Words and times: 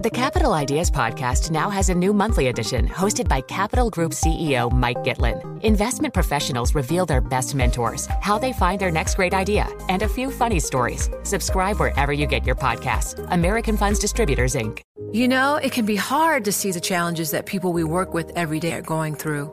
The 0.00 0.10
Capital 0.10 0.52
Ideas 0.52 0.92
Podcast 0.92 1.50
now 1.50 1.70
has 1.70 1.88
a 1.88 1.94
new 1.94 2.12
monthly 2.12 2.46
edition 2.46 2.86
hosted 2.86 3.26
by 3.26 3.40
Capital 3.40 3.90
Group 3.90 4.12
CEO 4.12 4.70
Mike 4.70 4.98
Gitlin. 4.98 5.60
Investment 5.64 6.14
professionals 6.14 6.72
reveal 6.72 7.04
their 7.04 7.20
best 7.20 7.56
mentors, 7.56 8.06
how 8.20 8.38
they 8.38 8.52
find 8.52 8.80
their 8.80 8.92
next 8.92 9.16
great 9.16 9.34
idea, 9.34 9.66
and 9.88 10.02
a 10.02 10.08
few 10.08 10.30
funny 10.30 10.60
stories. 10.60 11.10
Subscribe 11.24 11.80
wherever 11.80 12.12
you 12.12 12.26
get 12.26 12.46
your 12.46 12.54
podcasts. 12.54 13.18
American 13.32 13.76
Funds 13.76 13.98
Distributors, 13.98 14.54
Inc. 14.54 14.82
You 15.10 15.26
know, 15.26 15.56
it 15.56 15.72
can 15.72 15.84
be 15.84 15.96
hard 15.96 16.44
to 16.44 16.52
see 16.52 16.70
the 16.70 16.80
challenges 16.80 17.32
that 17.32 17.46
people 17.46 17.72
we 17.72 17.82
work 17.82 18.14
with 18.14 18.30
every 18.36 18.60
day 18.60 18.74
are 18.74 18.82
going 18.82 19.16
through. 19.16 19.52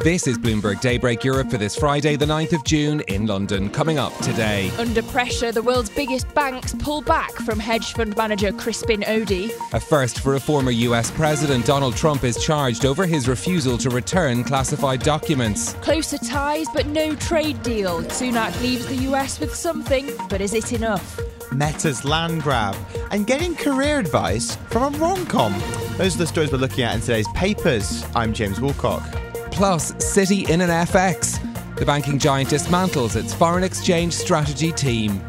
This 0.00 0.28
is 0.28 0.38
Bloomberg 0.38 0.80
Daybreak 0.80 1.24
Europe 1.24 1.50
for 1.50 1.58
this 1.58 1.74
Friday, 1.74 2.14
the 2.14 2.24
9th 2.24 2.52
of 2.52 2.62
June 2.62 3.00
in 3.08 3.26
London. 3.26 3.68
Coming 3.68 3.98
up 3.98 4.16
today. 4.18 4.70
Under 4.78 5.02
pressure, 5.02 5.50
the 5.50 5.60
world's 5.60 5.90
biggest 5.90 6.32
banks 6.36 6.72
pull 6.78 7.02
back 7.02 7.32
from 7.32 7.58
hedge 7.58 7.94
fund 7.94 8.16
manager 8.16 8.52
Crispin 8.52 9.00
Odey. 9.00 9.50
A 9.72 9.80
first 9.80 10.20
for 10.20 10.36
a 10.36 10.40
former 10.40 10.70
US 10.70 11.10
president. 11.10 11.66
Donald 11.66 11.96
Trump 11.96 12.22
is 12.22 12.40
charged 12.40 12.86
over 12.86 13.06
his 13.06 13.26
refusal 13.26 13.76
to 13.76 13.90
return 13.90 14.44
classified 14.44 15.02
documents. 15.02 15.72
Closer 15.74 16.18
ties, 16.18 16.68
but 16.72 16.86
no 16.86 17.16
trade 17.16 17.60
deal. 17.64 18.02
Sunak 18.04 18.62
leaves 18.62 18.86
the 18.86 19.08
US 19.10 19.40
with 19.40 19.52
something, 19.52 20.12
but 20.28 20.40
is 20.40 20.54
it 20.54 20.72
enough? 20.72 21.18
Meta's 21.50 22.04
land 22.04 22.44
grab, 22.44 22.76
and 23.10 23.26
getting 23.26 23.56
career 23.56 23.98
advice 23.98 24.54
from 24.70 24.94
a 24.94 24.98
rom 24.98 25.26
com. 25.26 25.52
Those 25.96 26.14
are 26.14 26.18
the 26.18 26.26
stories 26.28 26.52
we're 26.52 26.58
looking 26.58 26.84
at 26.84 26.94
in 26.94 27.00
today's 27.00 27.26
papers. 27.34 28.04
I'm 28.14 28.32
James 28.32 28.60
Woolcock. 28.60 29.17
Plus, 29.58 29.90
Citi 29.94 30.48
in 30.50 30.60
an 30.60 30.70
FX. 30.70 31.40
The 31.74 31.84
banking 31.84 32.16
giant 32.16 32.50
dismantles 32.50 33.16
its 33.16 33.34
foreign 33.34 33.64
exchange 33.64 34.12
strategy 34.12 34.70
team. 34.70 35.20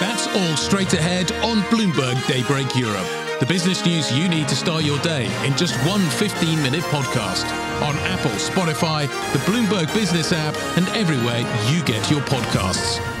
That's 0.00 0.26
all 0.26 0.56
straight 0.56 0.92
ahead 0.94 1.30
on 1.44 1.58
Bloomberg 1.70 2.26
Daybreak 2.26 2.74
Europe. 2.74 3.06
The 3.38 3.46
business 3.46 3.86
news 3.86 4.10
you 4.10 4.28
need 4.28 4.48
to 4.48 4.56
start 4.56 4.82
your 4.82 4.98
day 4.98 5.26
in 5.46 5.56
just 5.56 5.76
one 5.86 6.00
15 6.00 6.60
minute 6.60 6.82
podcast 6.86 7.44
on 7.80 7.94
Apple, 8.10 8.32
Spotify, 8.32 9.06
the 9.32 9.38
Bloomberg 9.48 9.94
Business 9.94 10.32
app, 10.32 10.56
and 10.76 10.88
everywhere 10.88 11.38
you 11.70 11.84
get 11.84 12.10
your 12.10 12.22
podcasts. 12.22 13.15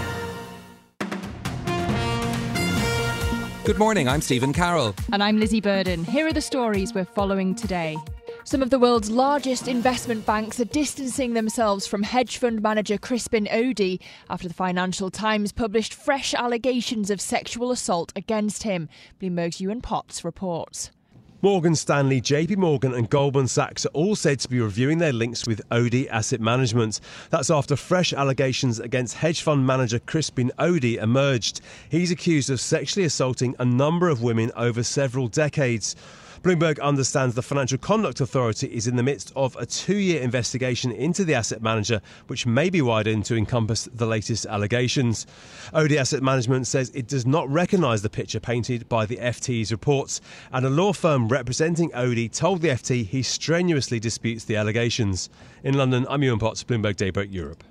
Good 3.66 3.78
morning, 3.78 4.08
I'm 4.08 4.20
Stephen 4.20 4.52
Carroll. 4.52 4.94
And 5.12 5.24
I'm 5.24 5.40
Lizzie 5.40 5.60
Burden. 5.60 6.04
Here 6.04 6.24
are 6.24 6.32
the 6.32 6.40
stories 6.40 6.94
we're 6.94 7.04
following 7.04 7.52
today. 7.52 7.96
Some 8.44 8.62
of 8.62 8.70
the 8.70 8.78
world's 8.78 9.10
largest 9.10 9.66
investment 9.66 10.24
banks 10.24 10.60
are 10.60 10.66
distancing 10.66 11.34
themselves 11.34 11.84
from 11.84 12.04
hedge 12.04 12.38
fund 12.38 12.62
manager 12.62 12.96
Crispin 12.96 13.48
Odey 13.50 14.00
after 14.30 14.46
the 14.46 14.54
Financial 14.54 15.10
Times 15.10 15.50
published 15.50 15.94
fresh 15.94 16.32
allegations 16.32 17.10
of 17.10 17.20
sexual 17.20 17.72
assault 17.72 18.12
against 18.14 18.62
him. 18.62 18.88
Bloomberg's 19.20 19.60
Ewan 19.60 19.80
Potts 19.80 20.24
reports. 20.24 20.92
Morgan 21.42 21.74
Stanley, 21.74 22.22
JP 22.22 22.56
Morgan, 22.56 22.94
and 22.94 23.10
Goldman 23.10 23.46
Sachs 23.46 23.84
are 23.84 23.90
all 23.90 24.16
said 24.16 24.40
to 24.40 24.48
be 24.48 24.58
reviewing 24.58 24.96
their 24.96 25.12
links 25.12 25.46
with 25.46 25.60
Odey 25.68 26.08
Asset 26.08 26.40
Management. 26.40 26.98
That's 27.28 27.50
after 27.50 27.76
fresh 27.76 28.14
allegations 28.14 28.80
against 28.80 29.16
hedge 29.16 29.42
fund 29.42 29.66
manager 29.66 29.98
Crispin 29.98 30.50
Odey 30.58 30.96
emerged. 30.96 31.60
He's 31.90 32.10
accused 32.10 32.48
of 32.48 32.58
sexually 32.58 33.04
assaulting 33.04 33.54
a 33.58 33.66
number 33.66 34.08
of 34.08 34.22
women 34.22 34.50
over 34.56 34.82
several 34.82 35.28
decades. 35.28 35.94
Bloomberg 36.42 36.80
understands 36.80 37.34
the 37.34 37.42
Financial 37.42 37.78
Conduct 37.78 38.20
Authority 38.20 38.66
is 38.68 38.86
in 38.86 38.96
the 38.96 39.02
midst 39.02 39.32
of 39.36 39.56
a 39.56 39.66
two 39.66 39.96
year 39.96 40.20
investigation 40.20 40.92
into 40.92 41.24
the 41.24 41.34
asset 41.34 41.62
manager, 41.62 42.00
which 42.26 42.46
may 42.46 42.70
be 42.70 42.82
widened 42.82 43.24
to 43.26 43.36
encompass 43.36 43.88
the 43.92 44.06
latest 44.06 44.46
allegations. 44.46 45.26
Odey 45.72 45.96
Asset 45.96 46.22
Management 46.22 46.66
says 46.66 46.90
it 46.90 47.08
does 47.08 47.26
not 47.26 47.48
recognise 47.48 48.02
the 48.02 48.10
picture 48.10 48.40
painted 48.40 48.88
by 48.88 49.06
the 49.06 49.16
FT's 49.16 49.72
reports, 49.72 50.20
and 50.52 50.66
a 50.66 50.70
law 50.70 50.92
firm 50.92 51.28
representing 51.28 51.90
Odey 51.90 52.30
told 52.30 52.60
the 52.60 52.68
FT 52.68 53.06
he 53.06 53.22
strenuously 53.22 53.98
disputes 53.98 54.44
the 54.44 54.56
allegations. 54.56 55.30
In 55.64 55.74
London, 55.74 56.06
I'm 56.08 56.22
Ewan 56.22 56.38
Potts, 56.38 56.64
Bloomberg 56.64 56.96
Daybreak 56.96 57.32
Europe. 57.32 57.64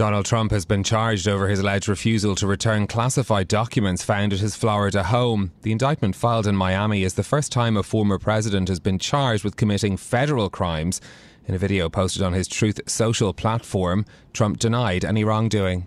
Donald 0.00 0.24
Trump 0.24 0.50
has 0.50 0.64
been 0.64 0.82
charged 0.82 1.28
over 1.28 1.46
his 1.46 1.58
alleged 1.58 1.86
refusal 1.86 2.34
to 2.34 2.46
return 2.46 2.86
classified 2.86 3.46
documents 3.46 4.02
found 4.02 4.32
at 4.32 4.38
his 4.38 4.56
Florida 4.56 5.02
home. 5.02 5.52
The 5.60 5.72
indictment 5.72 6.16
filed 6.16 6.46
in 6.46 6.56
Miami 6.56 7.02
is 7.02 7.12
the 7.12 7.22
first 7.22 7.52
time 7.52 7.76
a 7.76 7.82
former 7.82 8.18
president 8.18 8.68
has 8.68 8.80
been 8.80 8.98
charged 8.98 9.44
with 9.44 9.58
committing 9.58 9.98
federal 9.98 10.48
crimes. 10.48 11.02
In 11.46 11.54
a 11.54 11.58
video 11.58 11.90
posted 11.90 12.22
on 12.22 12.32
his 12.32 12.48
Truth 12.48 12.80
Social 12.86 13.34
platform, 13.34 14.06
Trump 14.32 14.58
denied 14.58 15.04
any 15.04 15.22
wrongdoing. 15.22 15.86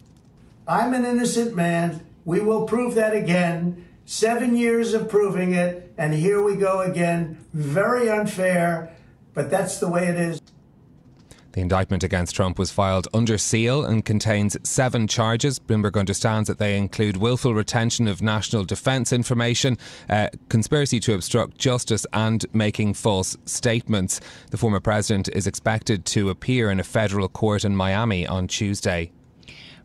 I'm 0.68 0.94
an 0.94 1.06
innocent 1.06 1.56
man. 1.56 2.06
We 2.24 2.40
will 2.40 2.68
prove 2.68 2.94
that 2.94 3.16
again. 3.16 3.84
Seven 4.06 4.56
years 4.56 4.94
of 4.94 5.10
proving 5.10 5.56
it, 5.56 5.92
and 5.98 6.14
here 6.14 6.44
we 6.44 6.56
go 6.56 6.82
again. 6.82 7.44
Very 7.52 8.12
unfair, 8.12 8.96
but 9.34 9.50
that's 9.50 9.80
the 9.80 9.90
way 9.90 10.08
it 10.08 10.20
is. 10.20 10.40
The 11.54 11.62
indictment 11.62 12.04
against 12.04 12.36
Trump 12.36 12.58
was 12.58 12.72
filed 12.72 13.08
under 13.14 13.38
seal 13.38 13.86
and 13.86 14.04
contains 14.04 14.58
seven 14.64 15.08
charges. 15.08 15.60
Bloomberg 15.60 15.98
understands 15.98 16.48
that 16.48 16.58
they 16.58 16.78
include 16.78 17.18
willful 17.18 17.54
retention 17.54 18.08
of 18.08 18.24
national 18.24 18.66
defence 18.66 19.14
information, 19.14 19.78
uh, 20.10 20.30
conspiracy 20.50 21.00
to 21.02 21.14
obstruct 21.14 21.60
justice, 21.60 22.08
and 22.12 22.46
making 22.54 22.96
false 22.96 23.38
statements. 23.46 24.20
The 24.50 24.58
former 24.58 24.80
president 24.80 25.30
is 25.30 25.46
expected 25.46 26.06
to 26.06 26.32
appear 26.32 26.72
in 26.72 26.80
a 26.80 26.84
federal 26.84 27.30
court 27.30 27.64
in 27.64 27.76
Miami 27.76 28.26
on 28.26 28.48
Tuesday. 28.48 29.12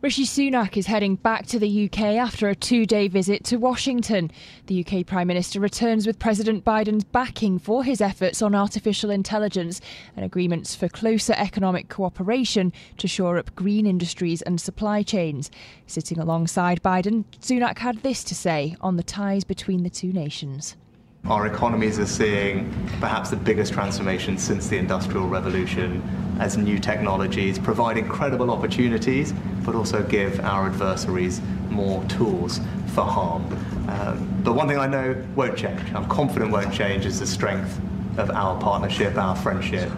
Rishi 0.01 0.23
Sunak 0.23 0.77
is 0.77 0.85
heading 0.87 1.15
back 1.15 1.45
to 1.47 1.59
the 1.59 1.85
UK 1.85 1.99
after 2.15 2.47
a 2.47 2.55
two 2.55 2.85
day 2.85 3.09
visit 3.09 3.43
to 3.43 3.57
Washington. 3.57 4.31
The 4.67 4.79
UK 4.79 5.05
Prime 5.05 5.27
Minister 5.27 5.59
returns 5.59 6.07
with 6.07 6.19
President 6.19 6.63
Biden's 6.63 7.03
backing 7.03 7.59
for 7.59 7.83
his 7.83 7.99
efforts 7.99 8.41
on 8.41 8.55
artificial 8.55 9.09
intelligence 9.09 9.81
and 10.15 10.23
agreements 10.23 10.73
for 10.73 10.87
closer 10.87 11.33
economic 11.35 11.89
cooperation 11.89 12.71
to 12.95 13.09
shore 13.09 13.37
up 13.37 13.53
green 13.55 13.85
industries 13.85 14.41
and 14.41 14.61
supply 14.61 15.03
chains. 15.03 15.51
Sitting 15.85 16.17
alongside 16.17 16.81
Biden, 16.81 17.25
Sunak 17.41 17.79
had 17.79 17.97
this 17.97 18.23
to 18.23 18.35
say 18.35 18.77
on 18.79 18.95
the 18.95 19.03
ties 19.03 19.43
between 19.43 19.83
the 19.83 19.89
two 19.89 20.13
nations. 20.13 20.77
Our 21.25 21.45
economies 21.45 21.99
are 21.99 22.05
seeing 22.05 22.71
perhaps 23.01 23.31
the 23.31 23.35
biggest 23.35 23.73
transformation 23.73 24.37
since 24.37 24.69
the 24.69 24.77
Industrial 24.77 25.27
Revolution 25.27 26.01
as 26.39 26.57
new 26.57 26.79
technologies 26.79 27.59
provide 27.59 27.97
incredible 27.97 28.49
opportunities, 28.51 29.33
but 29.65 29.75
also 29.75 30.03
give 30.03 30.39
our 30.39 30.67
adversaries 30.67 31.41
more 31.69 32.03
tools 32.05 32.59
for 32.87 33.01
harm. 33.01 33.43
Um, 33.87 34.41
but 34.43 34.53
one 34.53 34.67
thing 34.67 34.77
I 34.77 34.87
know 34.87 35.15
won't 35.35 35.57
change, 35.57 35.81
I'm 35.93 36.07
confident 36.07 36.51
won't 36.51 36.73
change, 36.73 37.05
is 37.05 37.19
the 37.19 37.27
strength 37.27 37.79
of 38.17 38.29
our 38.31 38.59
partnership, 38.59 39.17
our 39.17 39.35
friendship. 39.35 39.91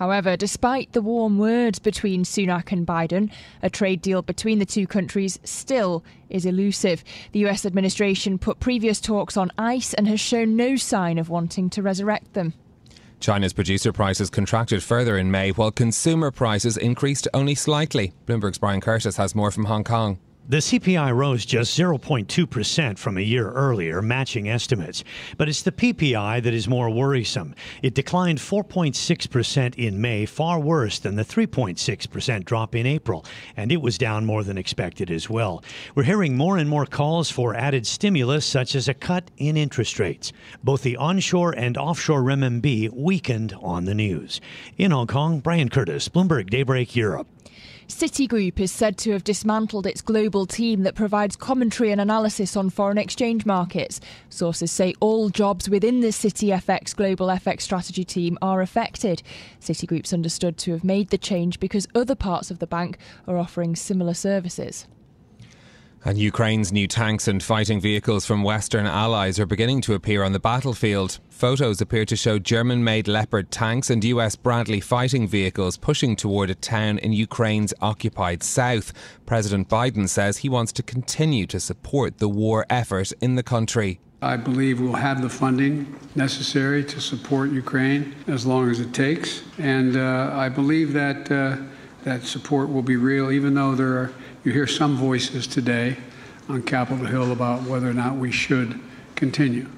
However, 0.00 0.34
despite 0.34 0.92
the 0.92 1.02
warm 1.02 1.38
words 1.38 1.78
between 1.78 2.24
Sunak 2.24 2.72
and 2.72 2.86
Biden, 2.86 3.30
a 3.62 3.68
trade 3.68 4.00
deal 4.00 4.22
between 4.22 4.58
the 4.58 4.64
two 4.64 4.86
countries 4.86 5.38
still 5.44 6.02
is 6.30 6.46
elusive. 6.46 7.04
The 7.32 7.46
US 7.46 7.66
administration 7.66 8.38
put 8.38 8.60
previous 8.60 8.98
talks 8.98 9.36
on 9.36 9.52
ice 9.58 9.92
and 9.92 10.08
has 10.08 10.18
shown 10.18 10.56
no 10.56 10.76
sign 10.76 11.18
of 11.18 11.28
wanting 11.28 11.68
to 11.70 11.82
resurrect 11.82 12.32
them. 12.32 12.54
China's 13.20 13.52
producer 13.52 13.92
prices 13.92 14.30
contracted 14.30 14.82
further 14.82 15.18
in 15.18 15.30
May, 15.30 15.50
while 15.50 15.70
consumer 15.70 16.30
prices 16.30 16.76
increased 16.76 17.28
only 17.34 17.54
slightly. 17.54 18.12
Bloomberg's 18.26 18.58
Brian 18.58 18.80
Curtis 18.80 19.16
has 19.18 19.34
more 19.34 19.50
from 19.50 19.66
Hong 19.66 19.84
Kong. 19.84 20.18
The 20.50 20.56
CPI 20.56 21.14
rose 21.14 21.46
just 21.46 21.78
0.2% 21.78 22.98
from 22.98 23.16
a 23.16 23.20
year 23.20 23.52
earlier, 23.52 24.02
matching 24.02 24.48
estimates. 24.48 25.04
But 25.38 25.48
it's 25.48 25.62
the 25.62 25.70
PPI 25.70 26.42
that 26.42 26.52
is 26.52 26.66
more 26.66 26.90
worrisome. 26.90 27.54
It 27.84 27.94
declined 27.94 28.40
4.6% 28.40 29.76
in 29.76 30.00
May, 30.00 30.26
far 30.26 30.58
worse 30.58 30.98
than 30.98 31.14
the 31.14 31.24
3.6% 31.24 32.44
drop 32.44 32.74
in 32.74 32.84
April, 32.84 33.24
and 33.56 33.70
it 33.70 33.80
was 33.80 33.96
down 33.96 34.26
more 34.26 34.42
than 34.42 34.58
expected 34.58 35.08
as 35.08 35.30
well. 35.30 35.62
We're 35.94 36.02
hearing 36.02 36.36
more 36.36 36.58
and 36.58 36.68
more 36.68 36.84
calls 36.84 37.30
for 37.30 37.54
added 37.54 37.86
stimulus, 37.86 38.44
such 38.44 38.74
as 38.74 38.88
a 38.88 38.94
cut 38.94 39.30
in 39.36 39.56
interest 39.56 40.00
rates. 40.00 40.32
Both 40.64 40.82
the 40.82 40.96
onshore 40.96 41.52
and 41.52 41.78
offshore 41.78 42.22
renminbi 42.22 42.92
weakened 42.92 43.54
on 43.62 43.84
the 43.84 43.94
news. 43.94 44.40
In 44.76 44.90
Hong 44.90 45.06
Kong, 45.06 45.38
Brian 45.38 45.68
Curtis, 45.68 46.08
Bloomberg 46.08 46.50
Daybreak 46.50 46.96
Europe. 46.96 47.28
Citigroup 47.90 48.60
is 48.60 48.70
said 48.70 48.96
to 48.98 49.10
have 49.10 49.24
dismantled 49.24 49.84
its 49.84 50.00
global 50.00 50.46
team 50.46 50.84
that 50.84 50.94
provides 50.94 51.34
commentary 51.34 51.90
and 51.90 52.00
analysis 52.00 52.56
on 52.56 52.70
foreign 52.70 52.98
exchange 52.98 53.44
markets. 53.44 54.00
Sources 54.28 54.70
say 54.70 54.94
all 55.00 55.28
jobs 55.28 55.68
within 55.68 56.00
the 56.00 56.08
Citi 56.08 56.56
FX 56.56 56.94
Global 56.94 57.26
FX 57.26 57.62
Strategy 57.62 58.04
team 58.04 58.38
are 58.40 58.60
affected. 58.60 59.22
Citigroup's 59.60 60.12
understood 60.12 60.56
to 60.58 60.70
have 60.70 60.84
made 60.84 61.10
the 61.10 61.18
change 61.18 61.58
because 61.58 61.88
other 61.94 62.14
parts 62.14 62.50
of 62.50 62.60
the 62.60 62.66
bank 62.66 62.96
are 63.26 63.36
offering 63.36 63.74
similar 63.74 64.14
services. 64.14 64.86
And 66.02 66.16
Ukraine's 66.16 66.72
new 66.72 66.86
tanks 66.86 67.28
and 67.28 67.42
fighting 67.42 67.78
vehicles 67.78 68.24
from 68.24 68.42
Western 68.42 68.86
allies 68.86 69.38
are 69.38 69.44
beginning 69.44 69.82
to 69.82 69.92
appear 69.92 70.22
on 70.22 70.32
the 70.32 70.40
battlefield. 70.40 71.18
Photos 71.28 71.82
appear 71.82 72.06
to 72.06 72.16
show 72.16 72.38
German 72.38 72.82
made 72.82 73.06
Leopard 73.06 73.50
tanks 73.50 73.90
and 73.90 74.02
US 74.04 74.34
Bradley 74.34 74.80
fighting 74.80 75.28
vehicles 75.28 75.76
pushing 75.76 76.16
toward 76.16 76.48
a 76.48 76.54
town 76.54 76.96
in 76.98 77.12
Ukraine's 77.12 77.74
occupied 77.82 78.42
south. 78.42 78.94
President 79.26 79.68
Biden 79.68 80.08
says 80.08 80.38
he 80.38 80.48
wants 80.48 80.72
to 80.72 80.82
continue 80.82 81.46
to 81.46 81.60
support 81.60 82.16
the 82.16 82.30
war 82.30 82.64
effort 82.70 83.12
in 83.20 83.34
the 83.34 83.42
country. 83.42 84.00
I 84.22 84.38
believe 84.38 84.80
we'll 84.80 84.94
have 84.94 85.20
the 85.20 85.28
funding 85.28 85.98
necessary 86.14 86.82
to 86.84 87.00
support 87.00 87.50
Ukraine 87.50 88.14
as 88.26 88.46
long 88.46 88.70
as 88.70 88.80
it 88.80 88.94
takes. 88.94 89.42
And 89.58 89.96
uh, 89.98 90.30
I 90.34 90.48
believe 90.48 90.94
that 90.94 91.30
uh, 91.30 91.56
that 92.04 92.22
support 92.24 92.70
will 92.70 92.82
be 92.82 92.96
real, 92.96 93.30
even 93.30 93.54
though 93.54 93.74
there 93.74 93.92
are 93.98 94.12
you 94.44 94.52
hear 94.52 94.66
some 94.66 94.96
voices 94.96 95.46
today 95.46 95.96
on 96.48 96.62
Capitol 96.62 97.04
Hill 97.04 97.32
about 97.32 97.62
whether 97.64 97.88
or 97.88 97.92
not 97.92 98.16
we 98.16 98.32
should 98.32 98.80
continue. 99.14 99.68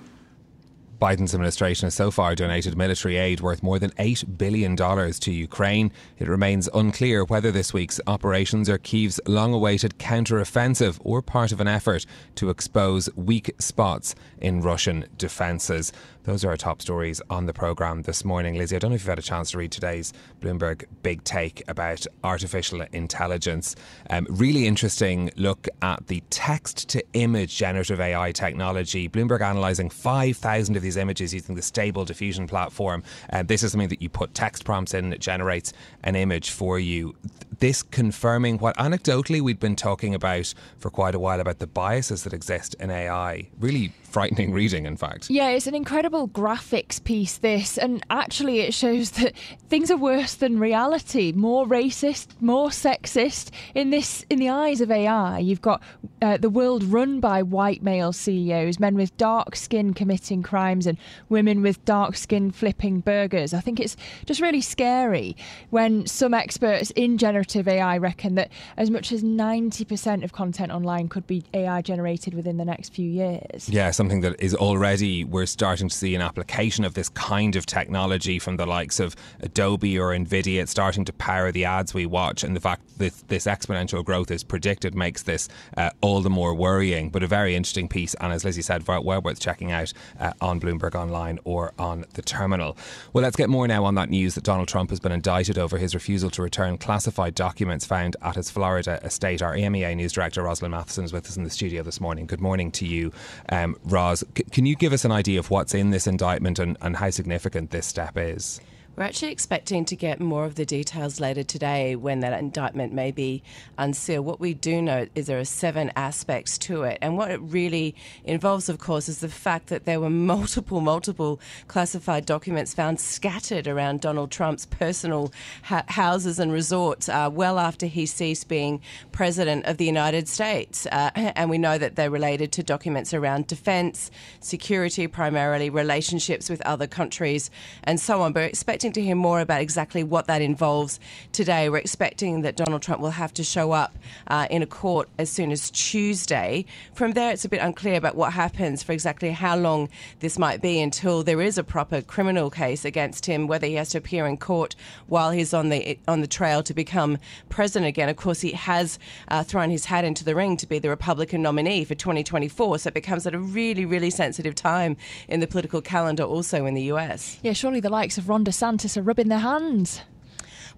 Biden's 1.00 1.35
administration 1.35 1.87
has 1.87 1.94
so 1.94 2.12
far 2.12 2.37
donated 2.37 2.76
military 2.76 3.17
aid 3.17 3.41
worth 3.41 3.61
more 3.61 3.81
than 3.81 3.91
$8 3.93 4.38
billion 4.38 4.76
to 4.76 5.32
Ukraine. 5.32 5.91
It 6.20 6.29
remains 6.29 6.69
unclear 6.73 7.25
whether 7.25 7.50
this 7.50 7.75
week's 7.75 8.00
operations 8.06 8.69
are 8.69 8.79
Kyiv's 8.79 9.20
long 9.26 9.53
awaited 9.53 9.99
counter-offensive 9.99 11.00
or 11.03 11.20
part 11.20 11.50
of 11.50 11.61
an 11.61 11.67
effort 11.67 12.06
to 12.37 12.50
expose 12.50 13.09
weak 13.17 13.53
spots 13.59 14.14
in 14.41 14.61
Russian 14.61 15.06
defences. 15.19 15.93
Those 16.25 16.45
are 16.45 16.51
our 16.51 16.57
top 16.57 16.81
stories 16.81 17.21
on 17.31 17.47
the 17.47 17.53
programme 17.53 18.03
this 18.03 18.25
morning. 18.25 18.57
Lizzie, 18.57 18.77
I 18.77 18.79
don't 18.79 18.93
know 18.93 18.95
if 18.95 19.03
you've 19.03 19.09
had 19.09 19.19
a 19.19 19.23
chance 19.23 19.51
to 19.51 19.59
read 19.59 19.73
today's 19.73 20.13
Bloomberg 20.41 20.85
Big 21.03 21.25
Take 21.25 21.65
about 21.67 22.07
artificial 22.23 22.83
intelligence. 22.93 23.75
Um, 24.09 24.29
really 24.31 24.69
interesting 24.69 25.33
look 25.35 25.67
at 25.83 26.07
the 26.07 26.23
text 26.31 26.89
to 26.91 27.05
image 27.15 27.57
generative 27.57 28.01
AI 28.01 28.31
technology. 28.31 29.09
Bloomberg 29.09 29.41
analysing 29.41 29.91
5,000 29.91 30.77
of 30.77 30.83
these 30.83 30.97
images 30.97 31.35
using 31.35 31.57
the 31.57 31.63
Stable 31.63 32.05
Diffusion 32.05 32.47
platform. 32.47 33.03
Uh, 33.33 33.43
this 33.43 33.65
is 33.65 33.73
something 33.73 33.89
that 33.89 34.01
you 34.01 34.09
put 34.09 34.33
text 34.33 34.65
prompts 34.65 34.95
in, 34.95 35.13
it 35.13 35.21
generates 35.21 35.73
an 36.05 36.15
image 36.15 36.51
for 36.51 36.79
you. 36.79 37.17
This 37.59 37.83
confirming 37.83 38.59
what 38.59 38.77
anecdotally 38.77 39.41
we'd 39.41 39.61
been 39.61 39.77
talking 39.77 40.15
about 40.15 40.55
for 40.79 40.89
quite 40.89 41.17
a 41.17 41.19
while 41.19 41.41
about 41.41 41.59
the 41.59 41.67
biases 41.67 42.23
that 42.23 42.33
exist 42.33 42.77
in 42.79 42.91
AI. 42.93 43.49
Really 43.59 43.93
frightening 44.13 44.53
reading, 44.53 44.85
in 44.87 44.97
fact. 44.97 45.31
Yeah, 45.31 45.49
it's 45.49 45.67
an 45.67 45.75
incredible 45.75 46.12
graphics 46.12 47.03
piece, 47.03 47.38
this, 47.38 47.79
and 47.79 48.05
actually 48.11 48.61
it 48.61 48.75
shows 48.75 49.12
that 49.12 49.35
things 49.69 49.91
are 49.91 49.97
worse 49.97 50.35
than 50.35 50.59
reality. 50.59 51.32
More 51.32 51.67
racist, 51.67 52.29
more 52.41 52.69
sexist 52.69 53.50
in 53.75 53.91
this, 53.91 54.25
in 54.29 54.38
the 54.38 54.49
eyes 54.49 54.81
of 54.81 54.91
AI. 54.91 55.38
You've 55.38 55.62
got 55.62 55.82
uh, 56.20 56.37
the 56.37 56.50
world 56.50 56.85
run 56.85 57.19
by 57.20 57.43
white 57.43 57.82
male 57.82 58.12
CEOs, 58.12 58.79
men 58.79 58.94
with 58.94 59.17
dark 59.17 59.56
skin 59.56 59.94
committing 59.94 60.43
crimes, 60.43 60.87
and 60.87 60.99
women 61.29 61.62
with 61.62 61.82
dark 61.85 62.17
skin 62.17 62.50
flipping 62.50 63.00
burgers. 63.00 63.55
I 63.55 63.61
think 63.61 63.81
it's 63.81 63.97
just 64.26 64.41
really 64.41 64.61
scary 64.61 65.37
when 65.70 66.06
some 66.06 66.35
experts 66.35 66.91
in 66.93 67.19
generative 67.19 67.67
AI 67.67 67.97
reckon 67.99 68.35
that 68.35 68.50
as 68.76 68.91
much 68.91 69.12
as 69.12 69.23
90% 69.23 70.25
of 70.25 70.32
content 70.32 70.70
online 70.70 71.09
could 71.09 71.26
be 71.26 71.44
AI 71.55 71.82
generated 71.82 72.35
within 72.35 72.59
the 72.59 72.64
next 72.64 72.93
few 72.93 73.09
years. 73.09 73.69
Yeah, 73.69 73.91
something 73.91 74.20
that 74.20 74.41
is 74.41 74.55
already 74.55 75.25
we're 75.25 75.47
starting 75.47 75.88
to 75.88 75.94
see 76.02 76.14
an 76.16 76.20
application 76.20 76.84
of 76.84 76.94
this 76.94 77.08
kind 77.10 77.54
of 77.54 77.64
technology 77.64 78.38
from 78.40 78.56
the 78.56 78.66
likes 78.66 78.99
of 78.99 79.14
Adobe 79.40 79.99
or 79.99 80.08
Nvidia. 80.08 80.60
It's 80.60 80.72
starting 80.72 81.04
to 81.04 81.12
power 81.12 81.52
the 81.52 81.64
ads 81.64 81.94
we 81.94 82.06
watch, 82.06 82.43
and 82.43 82.56
the 82.56 82.60
fact 82.60 82.82
that 82.99 83.12
this 83.28 83.46
exponential 83.46 84.04
growth 84.04 84.31
is 84.31 84.43
predicted 84.43 84.94
makes 84.94 85.22
this 85.22 85.49
uh, 85.76 85.90
all 86.00 86.20
the 86.20 86.31
more 86.31 86.54
worrying. 86.54 87.08
But 87.10 87.22
a 87.22 87.28
very 87.28 87.54
interesting 87.54 87.88
piece, 87.88 88.14
and 88.14 88.32
as 88.32 88.44
Lizzie 88.44 88.62
said, 88.62 88.87
well 88.88 89.22
worth 89.22 89.38
checking 89.38 89.70
out 89.70 89.93
uh, 90.19 90.32
on 90.40 90.60
Bloomberg 90.60 90.94
Online 90.96 91.38
or 91.44 91.72
on 91.78 92.04
the 92.14 92.22
terminal. 92.22 92.76
Well, 93.12 93.22
let's 93.22 93.37
get 93.37 93.49
more 93.49 93.69
now 93.69 93.84
on 93.84 93.94
that 93.94 94.10
news 94.10 94.34
that 94.34 94.44
Donald 94.44 94.69
Trump 94.69 94.90
has 94.90 94.99
been 94.99 95.12
indicted 95.12 95.58
over 95.58 95.78
his 95.78 95.94
refusal 95.94 96.31
to 96.31 96.43
return 96.43 96.78
classified 96.78 97.34
documents 97.34 97.84
found 97.87 98.16
at 98.22 98.34
his 98.34 98.50
Florida 98.50 98.99
estate. 99.04 99.40
Our 99.40 99.54
EMEA 99.54 99.94
news 99.96 100.12
director 100.12 100.43
Rosalind 100.43 100.72
Matheson 100.72 101.04
is 101.04 101.12
with 101.12 101.26
us 101.28 101.37
in 101.37 101.44
the 101.44 101.50
studio 101.50 101.82
this 101.84 102.00
morning. 102.00 102.26
Good 102.26 102.40
morning 102.40 102.72
to 102.72 102.87
you. 102.87 103.12
Um, 103.49 103.76
c- 103.88 104.44
can 104.50 104.66
you 104.66 104.75
give 104.75 104.93
us 104.93 105.04
an 105.04 105.12
idea 105.12 105.38
of 105.38 105.50
what's 105.50 105.75
in 105.75 105.92
this 105.93 106.06
indictment 106.06 106.59
and, 106.59 106.77
and 106.81 106.97
how 106.97 107.11
significant 107.11 107.71
this 107.71 107.87
step 107.87 108.17
is? 108.17 108.61
We're 108.94 109.05
actually 109.05 109.33
expecting 109.33 109.87
to 109.87 109.97
get 109.97 110.21
more 110.21 110.44
of 110.44 110.56
the 110.56 110.67
details 110.67 111.19
later 111.19 111.43
today 111.43 111.97
when 111.97 112.21
that 112.21 112.39
indictment 112.39 112.93
may 112.93 113.11
be 113.11 113.43
unsealed. 113.79 114.27
What 114.27 114.39
we 114.39 114.53
do 114.53 114.83
know 114.83 115.06
is 115.15 115.29
there 115.29 115.39
are 115.39 115.47
seven 115.47 115.91
aspects 115.97 116.59
to 116.59 116.83
it. 116.83 116.99
And 117.00 117.17
what 117.17 117.31
it 117.31 117.41
really 117.41 117.94
involves, 118.23 118.69
of 118.69 118.79
course, 118.79 119.09
is 119.09 119.21
the 119.21 119.31
fact 119.31 119.69
that 119.69 119.87
there 119.87 119.99
were 119.99 120.11
multiple, 120.11 120.83
multiple 120.83 121.40
classified 121.69 122.26
documents 122.26 122.75
found 122.75 123.00
scattered 123.00 123.66
around 123.66 124.02
Donald 124.02 124.31
Trump's 124.31 124.66
personal 124.66 125.33
ha- 125.62 125.85
houses 125.88 126.38
and 126.38 126.52
resorts 126.52 127.09
uh, 127.09 127.31
well 127.33 127.59
after 127.59 127.87
he 127.87 128.05
ceased 128.05 128.47
being 128.47 128.78
president 129.11 129.64
of 129.64 129.78
the 129.78 129.87
United 129.87 130.28
States. 130.28 130.87
Uh, 130.93 131.11
and 131.14 131.49
we 131.49 131.57
know 131.57 131.78
that 131.78 131.97
they're 131.97 132.11
related 132.11 132.52
to 132.52 132.62
documents 132.62 133.14
around 133.14 133.47
defense, 133.47 134.11
security 134.40 135.07
primarily, 135.07 135.71
relationships 135.71 136.50
with 136.50 136.61
other 136.66 136.87
countries, 136.87 137.50
and 137.85 137.99
so 137.99 138.21
on. 138.21 138.35
But 138.35 138.43
we're 138.43 138.82
expecting 138.83 139.01
to 139.01 139.07
hear 139.07 139.15
more 139.15 139.39
about 139.39 139.61
exactly 139.61 140.03
what 140.03 140.27
that 140.27 140.43
involves 140.43 140.99
today. 141.31 141.69
We're 141.69 141.77
expecting 141.77 142.43
that 142.43 142.57
Donald 142.57 142.83
Trump 142.83 143.01
will 143.01 143.11
have 143.11 143.33
to 143.35 143.45
show 143.45 143.71
up 143.71 143.97
uh, 144.27 144.49
in 144.51 144.61
a 144.61 144.67
court 144.67 145.09
as 145.21 145.31
soon 145.31 145.53
as 145.53 145.71
Tuesday. 145.71 146.65
From 146.93 147.12
there, 147.12 147.31
it's 147.31 147.45
a 147.45 147.49
bit 147.49 147.61
unclear 147.61 147.95
about 147.95 148.17
what 148.17 148.33
happens 148.33 148.83
for 148.83 148.91
exactly 148.91 149.31
how 149.31 149.57
long 149.57 149.89
this 150.19 150.37
might 150.37 150.61
be 150.61 150.81
until 150.81 151.23
there 151.23 151.41
is 151.41 151.59
a 151.59 151.62
proper 151.62 152.03
criminal 152.03 152.51
case 152.51 152.85
against 152.85 153.25
him, 153.25 153.47
whether 153.47 153.69
he 153.69 153.75
has 153.75 153.91
to 153.91 153.99
appear 153.99 154.27
in 154.27 154.37
court 154.37 154.75
while 155.07 155.31
he's 155.31 155.55
on 155.55 155.69
the 155.69 155.97
on 156.09 156.21
the 156.21 156.27
trail 156.27 156.65
to 156.65 156.75
become 156.75 157.19
president 157.51 157.87
again. 157.87 158.09
Of 158.09 158.17
course, 158.17 158.41
he 158.41 158.51
has 158.51 158.99
uh, 159.29 159.45
thrown 159.45 159.71
his 159.71 159.85
hat 159.85 160.05
into 160.05 160.25
the 160.25 160.35
ring 160.35 160.57
to 160.57 160.67
be 160.67 160.81
the 160.81 160.89
Republican 160.89 161.41
nominee 161.41 161.85
for 161.85 161.95
2024, 161.95 162.81
so 162.81 162.89
it 162.89 162.95
becomes 162.95 163.29
at 163.29 163.35
a 163.35 163.39
really, 163.39 163.85
really 163.85 164.11
sensitive 164.11 164.57
time 164.57 164.97
in 165.29 165.39
the 165.39 165.47
political 165.47 165.81
calendar, 165.81 166.25
also 166.25 166.67
in 166.67 166.75
the 166.75 166.83
US. 166.95 167.39
Yeah, 167.45 167.53
surely 167.53 167.79
the 167.79 167.89
likes 167.89 168.19
of 168.19 168.29
Ron 168.29 168.45
DeSantis 168.45 168.72
are 168.97 169.02
rubbing 169.02 169.29
their 169.29 169.38
hands. 169.38 170.00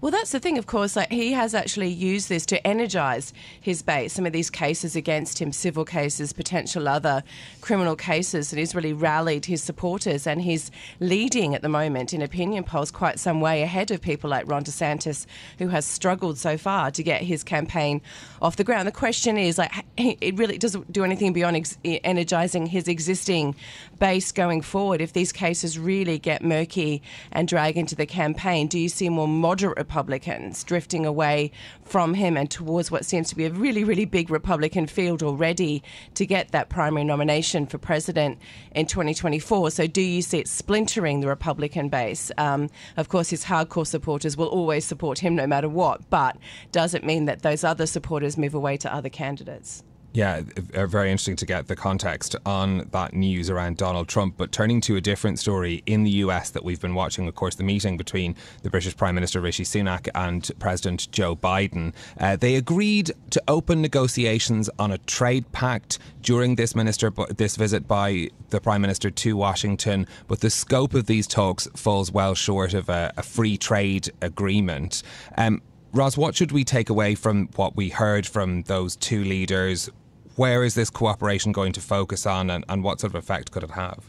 Well, 0.01 0.11
that's 0.11 0.31
the 0.31 0.39
thing, 0.39 0.57
of 0.57 0.65
course. 0.65 0.95
Like 0.95 1.11
he 1.11 1.31
has 1.31 1.55
actually 1.55 1.89
used 1.89 2.29
this 2.29 2.45
to 2.47 2.67
energise 2.67 3.33
his 3.59 3.81
base. 3.81 4.13
Some 4.13 4.25
of 4.25 4.33
these 4.33 4.49
cases 4.49 4.95
against 4.95 5.41
him, 5.41 5.51
civil 5.51 5.85
cases, 5.85 6.33
potential 6.33 6.87
other 6.87 7.23
criminal 7.61 7.95
cases, 7.95 8.51
and 8.51 8.59
he's 8.59 8.75
really 8.75 8.93
rallied 8.93 9.45
his 9.45 9.63
supporters. 9.63 10.27
And 10.27 10.41
he's 10.41 10.69
leading 10.99 11.55
at 11.55 11.61
the 11.61 11.69
moment 11.69 12.13
in 12.13 12.21
opinion 12.21 12.63
polls 12.63 12.91
quite 12.91 13.19
some 13.19 13.41
way 13.41 13.61
ahead 13.61 13.91
of 13.91 14.01
people 14.01 14.29
like 14.29 14.49
Ron 14.49 14.63
DeSantis, 14.63 15.25
who 15.59 15.69
has 15.69 15.85
struggled 15.85 16.37
so 16.37 16.57
far 16.57 16.91
to 16.91 17.03
get 17.03 17.21
his 17.21 17.43
campaign 17.43 18.01
off 18.41 18.57
the 18.57 18.63
ground. 18.63 18.87
The 18.87 18.91
question 18.91 19.37
is, 19.37 19.57
like, 19.57 19.71
it 19.97 20.37
really 20.37 20.57
doesn't 20.57 20.91
do 20.91 21.03
anything 21.03 21.33
beyond 21.33 21.57
ex- 21.57 21.77
energising 21.83 22.67
his 22.67 22.87
existing 22.87 23.55
base 23.99 24.31
going 24.31 24.61
forward. 24.61 25.01
If 25.01 25.13
these 25.13 25.31
cases 25.31 25.79
really 25.79 26.19
get 26.19 26.43
murky 26.43 27.01
and 27.31 27.47
drag 27.47 27.77
into 27.77 27.95
the 27.95 28.05
campaign, 28.05 28.67
do 28.67 28.77
you 28.77 28.89
see 28.89 29.09
more 29.09 29.27
moderate 29.27 29.84
Republicans 29.85 30.63
drifting 30.63 31.05
away 31.05 31.51
from 31.83 32.15
him 32.15 32.35
and 32.35 32.49
towards 32.49 32.89
what 32.89 33.05
seems 33.05 33.29
to 33.29 33.35
be 33.35 33.45
a 33.45 33.51
really, 33.51 33.83
really 33.83 34.05
big 34.05 34.31
Republican 34.31 34.87
field 34.87 35.21
already 35.21 35.83
to 36.15 36.25
get 36.25 36.51
that 36.51 36.69
primary 36.69 37.03
nomination 37.03 37.67
for 37.67 37.77
president 37.77 38.39
in 38.71 38.87
2024? 38.87 39.69
So, 39.69 39.85
do 39.85 40.01
you 40.01 40.23
see 40.23 40.39
it 40.39 40.47
splintering 40.47 41.21
the 41.21 41.27
Republican 41.27 41.89
base? 41.89 42.31
Um, 42.39 42.71
of 42.97 43.09
course, 43.09 43.29
his 43.29 43.45
hardcore 43.45 43.85
supporters 43.85 44.35
will 44.35 44.47
always 44.47 44.85
support 44.85 45.19
him 45.19 45.35
no 45.35 45.45
matter 45.45 45.69
what, 45.69 46.09
but 46.09 46.35
does 46.71 46.95
it 46.95 47.03
mean 47.03 47.25
that 47.25 47.43
those 47.43 47.63
other 47.63 47.85
supporters 47.85 48.37
move 48.37 48.55
away 48.55 48.77
to 48.77 48.91
other 48.91 49.09
candidates? 49.09 49.83
Yeah, 50.15 50.43
very 50.55 51.11
interesting 51.11 51.35
to 51.35 51.45
get 51.45 51.67
the 51.67 51.75
context 51.75 52.37
on 52.45 52.87
that 52.91 53.13
news 53.13 53.49
around 53.49 53.75
Donald 53.75 54.07
Trump. 54.07 54.35
But 54.37 54.53
turning 54.53 54.79
to 54.81 54.95
a 54.95 55.01
different 55.01 55.39
story 55.39 55.83
in 55.85 56.05
the 56.05 56.09
US 56.09 56.51
that 56.51 56.63
we've 56.63 56.79
been 56.79 56.95
watching, 56.95 57.27
of 57.27 57.35
course, 57.35 57.55
the 57.55 57.65
meeting 57.65 57.97
between 57.97 58.33
the 58.63 58.69
British 58.69 58.95
Prime 58.95 59.13
Minister 59.13 59.41
Rishi 59.41 59.65
Sunak 59.65 60.07
and 60.15 60.49
President 60.57 61.11
Joe 61.11 61.35
Biden. 61.35 61.93
Uh, 62.17 62.37
they 62.37 62.55
agreed 62.55 63.11
to 63.31 63.43
open 63.49 63.81
negotiations 63.81 64.69
on 64.79 64.93
a 64.93 64.99
trade 64.99 65.51
pact 65.51 65.99
during 66.21 66.55
this 66.55 66.75
minister 66.75 67.11
this 67.35 67.57
visit 67.57 67.85
by 67.85 68.29
the 68.51 68.61
Prime 68.61 68.79
Minister 68.79 69.11
to 69.11 69.35
Washington. 69.35 70.07
But 70.29 70.39
the 70.39 70.49
scope 70.49 70.93
of 70.93 71.07
these 71.07 71.27
talks 71.27 71.67
falls 71.75 72.09
well 72.09 72.35
short 72.35 72.73
of 72.73 72.87
a, 72.87 73.11
a 73.17 73.21
free 73.21 73.57
trade 73.57 74.11
agreement. 74.21 75.03
Um, 75.37 75.61
Roz, 75.91 76.17
what 76.17 76.35
should 76.35 76.53
we 76.53 76.63
take 76.63 76.89
away 76.89 77.15
from 77.15 77.49
what 77.57 77.75
we 77.75 77.89
heard 77.89 78.25
from 78.25 78.63
those 78.63 78.95
two 78.95 79.21
leaders? 79.25 79.89
Where 80.35 80.63
is 80.63 80.75
this 80.75 80.89
cooperation 80.89 81.51
going 81.51 81.73
to 81.73 81.81
focus 81.81 82.25
on 82.25 82.49
and, 82.49 82.65
and 82.67 82.83
what 82.83 82.99
sort 82.99 83.11
of 83.11 83.15
effect 83.15 83.51
could 83.51 83.63
it 83.63 83.71
have? 83.71 83.99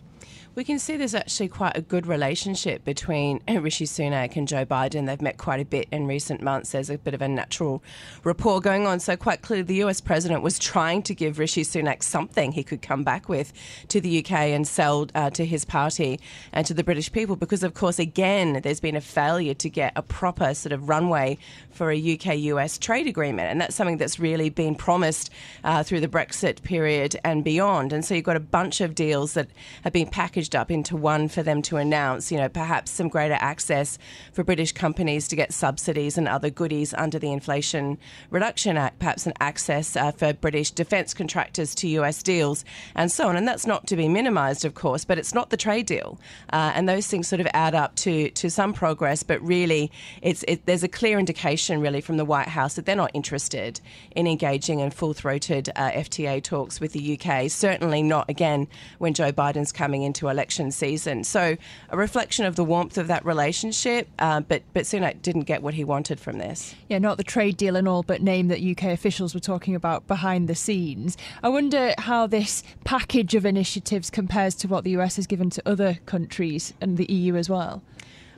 We 0.56 0.64
can 0.64 0.78
see 0.78 0.96
there's 0.96 1.14
actually 1.14 1.48
quite 1.48 1.76
a 1.76 1.82
good 1.82 2.06
relationship 2.06 2.82
between 2.82 3.42
Rishi 3.46 3.84
Sunak 3.84 4.36
and 4.36 4.48
Joe 4.48 4.64
Biden. 4.64 5.04
They've 5.04 5.20
met 5.20 5.36
quite 5.36 5.60
a 5.60 5.66
bit 5.66 5.86
in 5.92 6.06
recent 6.06 6.40
months. 6.40 6.72
There's 6.72 6.88
a 6.88 6.96
bit 6.96 7.12
of 7.12 7.20
a 7.20 7.28
natural 7.28 7.82
rapport 8.25 8.62
going 8.62 8.86
on. 8.86 8.98
So, 9.00 9.18
quite 9.18 9.42
clearly, 9.42 9.64
the 9.64 9.84
US 9.84 10.00
president 10.00 10.42
was 10.42 10.58
trying 10.58 11.02
to 11.02 11.14
give 11.14 11.38
Rishi 11.38 11.62
Sunak 11.62 12.02
something 12.02 12.52
he 12.52 12.62
could 12.64 12.80
come 12.80 13.04
back 13.04 13.28
with 13.28 13.52
to 13.88 14.00
the 14.00 14.20
UK 14.20 14.32
and 14.32 14.66
sell 14.66 15.08
uh, 15.14 15.28
to 15.28 15.44
his 15.44 15.66
party 15.66 16.18
and 16.54 16.66
to 16.66 16.72
the 16.72 16.82
British 16.82 17.12
people. 17.12 17.36
Because, 17.36 17.62
of 17.62 17.75
course, 17.75 17.98
again, 17.98 18.62
there's 18.62 18.80
been 18.80 18.96
a 18.96 19.02
failure 19.02 19.52
to 19.52 19.68
get 19.68 19.92
a 19.94 20.00
proper 20.00 20.54
sort 20.54 20.72
of 20.72 20.88
runway 20.88 21.36
for 21.70 21.90
a 21.90 22.14
UK 22.14 22.34
US 22.38 22.78
trade 22.78 23.06
agreement. 23.06 23.50
And 23.50 23.60
that's 23.60 23.76
something 23.76 23.98
that's 23.98 24.18
really 24.18 24.48
been 24.48 24.75
promised 24.75 25.30
uh, 25.64 25.82
through 25.82 26.00
the 26.00 26.08
Brexit 26.08 26.62
period 26.62 27.20
and 27.25 27.44
beyond. 27.44 27.92
And 27.92 28.02
so, 28.06 28.14
you've 28.14 28.25
got 28.25 28.36
a 28.36 28.40
bunch 28.40 28.80
of 28.80 28.94
deals 28.94 29.34
that 29.34 29.48
have 29.82 29.92
been 29.92 30.08
packaged 30.08 30.46
packaged 30.47 30.57
up 30.57 30.71
into 30.71 30.97
one 30.97 31.29
for 31.29 31.43
them 31.43 31.62
to 31.62 31.76
announce, 31.76 32.31
you 32.31 32.38
know, 32.38 32.49
perhaps 32.49 32.91
some 32.91 33.09
greater 33.09 33.37
access 33.41 33.99
for 34.33 34.45
British 34.45 34.73
companies 34.73 35.29
to 35.29 35.37
get 35.37 35.53
subsidies 35.53 36.19
and 36.19 36.29
other 36.29 36.50
goodies 36.50 36.95
under 36.95 37.19
the 37.19 37.33
Inflation 37.33 37.99
Reduction 38.31 38.76
Act, 38.76 38.99
perhaps 38.99 39.26
an 39.26 39.33
access 39.41 39.97
uh, 39.97 40.12
for 40.12 40.33
British 40.35 40.71
defence 40.71 41.15
contractors 41.15 41.75
to 41.75 41.88
US 42.00 42.23
deals, 42.23 42.65
and 42.95 43.11
so 43.11 43.29
on. 43.29 43.37
And 43.37 43.49
that's 43.49 43.67
not 43.67 43.87
to 43.88 43.97
be 43.97 44.09
minimised, 44.09 44.65
of 44.65 44.75
course, 44.75 45.05
but 45.05 45.19
it's 45.19 45.35
not 45.35 45.50
the 45.50 45.57
trade 45.57 45.87
deal. 45.87 46.19
Uh, 46.53 46.73
and 46.75 46.88
those 46.88 47.07
things 47.07 47.29
sort 47.29 47.41
of 47.41 47.49
add 47.53 47.75
up 47.75 47.95
to, 47.97 48.31
to 48.31 48.50
some 48.50 48.73
progress, 48.73 49.23
but 49.23 49.41
really, 49.43 49.91
it's, 50.23 50.45
it, 50.47 50.65
there's 50.67 50.85
a 50.85 50.88
clear 50.88 51.19
indication, 51.19 51.81
really, 51.81 52.00
from 52.00 52.19
the 52.19 52.25
White 52.25 52.49
House 52.49 52.75
that 52.75 52.87
they're 52.87 52.97
not 52.97 53.11
interested 53.15 53.81
in 54.15 54.26
engaging 54.26 54.81
in 54.81 54.91
full 54.91 55.12
throated 55.12 55.71
uh, 55.76 55.91
FTA 55.91 56.43
talks 56.43 56.81
with 56.81 56.93
the 56.93 57.19
UK. 57.19 57.50
Certainly 57.50 58.03
not, 58.03 58.29
again, 58.31 58.69
when 58.99 59.15
Joe 59.15 59.33
Biden's 59.33 59.73
coming 59.73 60.03
into 60.03 60.29
a 60.31 60.36
election 60.37 60.71
season. 60.71 61.25
So 61.25 61.57
a 61.88 61.97
reflection 61.97 62.45
of 62.45 62.57
the 62.57 62.64
warmth 62.64 62.99
of 62.99 63.07
that 63.09 63.25
relationship, 63.25 64.07
uh, 64.19 64.40
but 64.40 64.62
but 64.75 64.85
Sunak 64.85 65.23
didn't 65.23 65.45
get 65.45 65.62
what 65.62 65.73
he 65.73 65.83
wanted 65.83 66.21
from 66.21 66.37
this. 66.37 66.75
Yeah, 66.90 66.99
not 66.99 67.16
the 67.16 67.25
trade 67.25 67.57
deal 67.57 67.75
and 67.75 67.88
all, 67.88 68.02
but 68.02 68.21
name 68.21 68.49
that 68.49 68.61
UK 68.61 68.85
officials 68.93 69.33
were 69.33 69.40
talking 69.40 69.75
about 69.75 70.07
behind 70.07 70.47
the 70.47 70.55
scenes. 70.55 71.16
I 71.43 71.49
wonder 71.49 71.95
how 71.97 72.26
this 72.26 72.62
package 72.85 73.35
of 73.35 73.47
initiatives 73.47 74.11
compares 74.11 74.55
to 74.57 74.69
what 74.69 74.85
the 74.85 74.90
US 74.90 75.16
has 75.16 75.26
given 75.26 75.49
to 75.50 75.62
other 75.66 75.99
countries 76.05 76.75
and 76.83 76.99
the 76.99 77.11
EU 77.11 77.37
as 77.37 77.49
well. 77.49 77.83